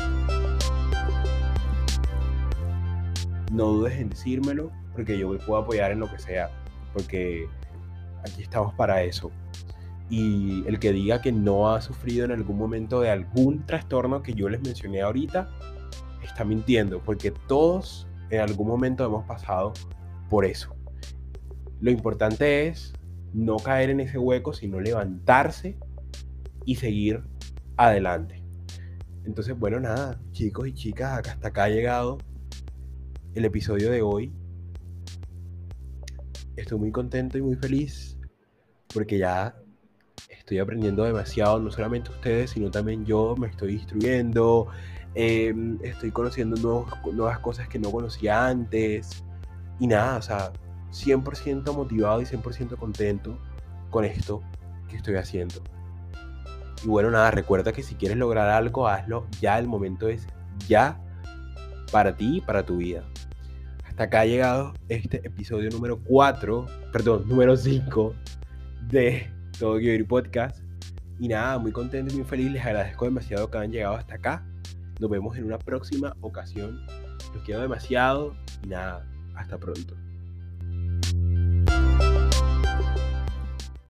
No 3.50 3.68
dudes 3.68 3.98
en 3.98 4.10
decírmelo, 4.10 4.74
porque 4.92 5.18
yo 5.18 5.30
me 5.30 5.38
puedo 5.38 5.62
apoyar 5.62 5.94
en 5.94 6.02
lo 6.02 6.12
que 6.12 6.20
sea, 6.20 6.52
porque 6.92 7.48
aquí 8.30 8.42
estamos 8.42 8.74
para 8.74 9.04
eso. 9.04 9.32
Y 10.10 10.68
el 10.68 10.80
que 10.80 10.92
diga 10.92 11.22
que 11.22 11.32
no 11.32 11.74
ha 11.74 11.80
sufrido 11.80 12.26
en 12.26 12.32
algún 12.34 12.58
momento 12.58 13.00
de 13.00 13.10
algún 13.10 13.66
trastorno 13.66 14.22
que 14.22 14.34
yo 14.34 14.50
les 14.50 14.60
mencioné 14.60 15.02
ahorita, 15.02 15.50
está 16.24 16.44
mintiendo, 16.44 17.02
porque 17.02 17.32
todos 17.48 18.06
en 18.32 18.42
algún 18.42 18.68
momento 18.68 19.06
hemos 19.06 19.26
pasado 19.26 19.72
por 20.30 20.44
eso. 20.44 20.76
Lo 21.80 21.90
importante 21.90 22.68
es 22.68 22.94
no 23.34 23.58
caer 23.58 23.90
en 23.90 24.00
ese 24.00 24.18
hueco, 24.18 24.54
sino 24.54 24.80
levantarse 24.80 25.78
y 26.66 26.76
seguir 26.76 27.24
adelante. 27.78 28.44
Entonces, 29.26 29.58
bueno, 29.58 29.80
nada, 29.80 30.20
chicos 30.32 30.68
y 30.68 30.74
chicas, 30.74 31.28
hasta 31.28 31.50
acá 31.50 31.66
ha 31.66 31.70
llegado 31.70 32.18
el 33.34 33.46
episodio 33.46 33.92
de 33.92 34.02
hoy. 34.02 34.32
Estoy 36.56 36.80
muy 36.80 36.92
contento 36.92 37.38
y 37.38 37.42
muy 37.42 37.56
feliz 37.56 38.18
porque 38.94 39.18
ya 39.18 39.56
estoy 40.30 40.60
aprendiendo 40.60 41.04
demasiado, 41.04 41.60
no 41.60 41.70
solamente 41.72 42.10
ustedes, 42.10 42.52
sino 42.52 42.72
también 42.72 43.06
yo 43.06 43.36
me 43.38 43.48
estoy 43.48 43.74
instruyendo, 43.74 44.68
em, 45.14 45.78
estoy 45.84 46.12
conociendo 46.12 46.88
nuevas 47.12 47.40
cosas 47.40 47.68
que 47.68 47.80
no 47.80 47.92
conocía 47.92 48.48
antes 48.48 49.24
y 49.80 49.88
nada, 49.88 50.18
o 50.18 50.22
sea, 50.22 50.52
100% 50.92 51.74
motivado 51.74 52.22
y 52.22 52.26
100% 52.26 52.78
contento 52.78 53.38
con 53.90 54.06
esto 54.06 54.42
que 54.90 54.98
estoy 54.98 55.16
haciendo. 55.16 55.62
Y 56.84 56.88
bueno, 56.88 57.10
nada, 57.12 57.32
recuerda 57.32 57.74
que 57.74 57.84
si 57.84 57.96
quieres 57.96 58.18
lograr 58.18 58.50
algo, 58.50 58.88
hazlo. 58.88 59.28
Ya 59.42 59.58
el 59.58 59.68
momento 59.68 60.08
es 60.08 60.28
ya 60.68 61.00
para 61.92 62.16
ti 62.16 62.38
y 62.38 62.42
para 62.42 62.66
tu 62.66 62.78
vida. 62.78 63.04
Hasta 63.86 64.04
acá 64.04 64.22
ha 64.22 64.26
llegado 64.26 64.74
este 64.90 65.26
episodio 65.26 65.70
número 65.72 66.00
4, 66.04 66.68
perdón, 66.94 67.28
número 67.28 67.58
5 67.58 68.14
de 68.90 69.32
Todo 69.58 69.80
Quiero 69.80 70.06
Podcast. 70.08 70.62
Y 71.20 71.28
nada, 71.28 71.58
muy 71.58 71.72
contento 71.72 72.14
y 72.14 72.18
muy 72.18 72.26
feliz. 72.26 72.52
Les 72.52 72.64
agradezco 72.64 73.06
demasiado 73.06 73.50
que 73.50 73.58
han 73.58 73.72
llegado 73.72 73.96
hasta 73.96 74.16
acá. 74.16 74.46
Nos 75.00 75.10
vemos 75.10 75.36
en 75.36 75.46
una 75.46 75.58
próxima 75.58 76.16
ocasión. 76.22 76.86
Los 77.34 77.44
quiero 77.44 77.62
demasiado 77.62 78.36
y 78.64 78.68
nada, 78.68 79.04
hasta 79.36 79.58
pronto. 79.58 79.96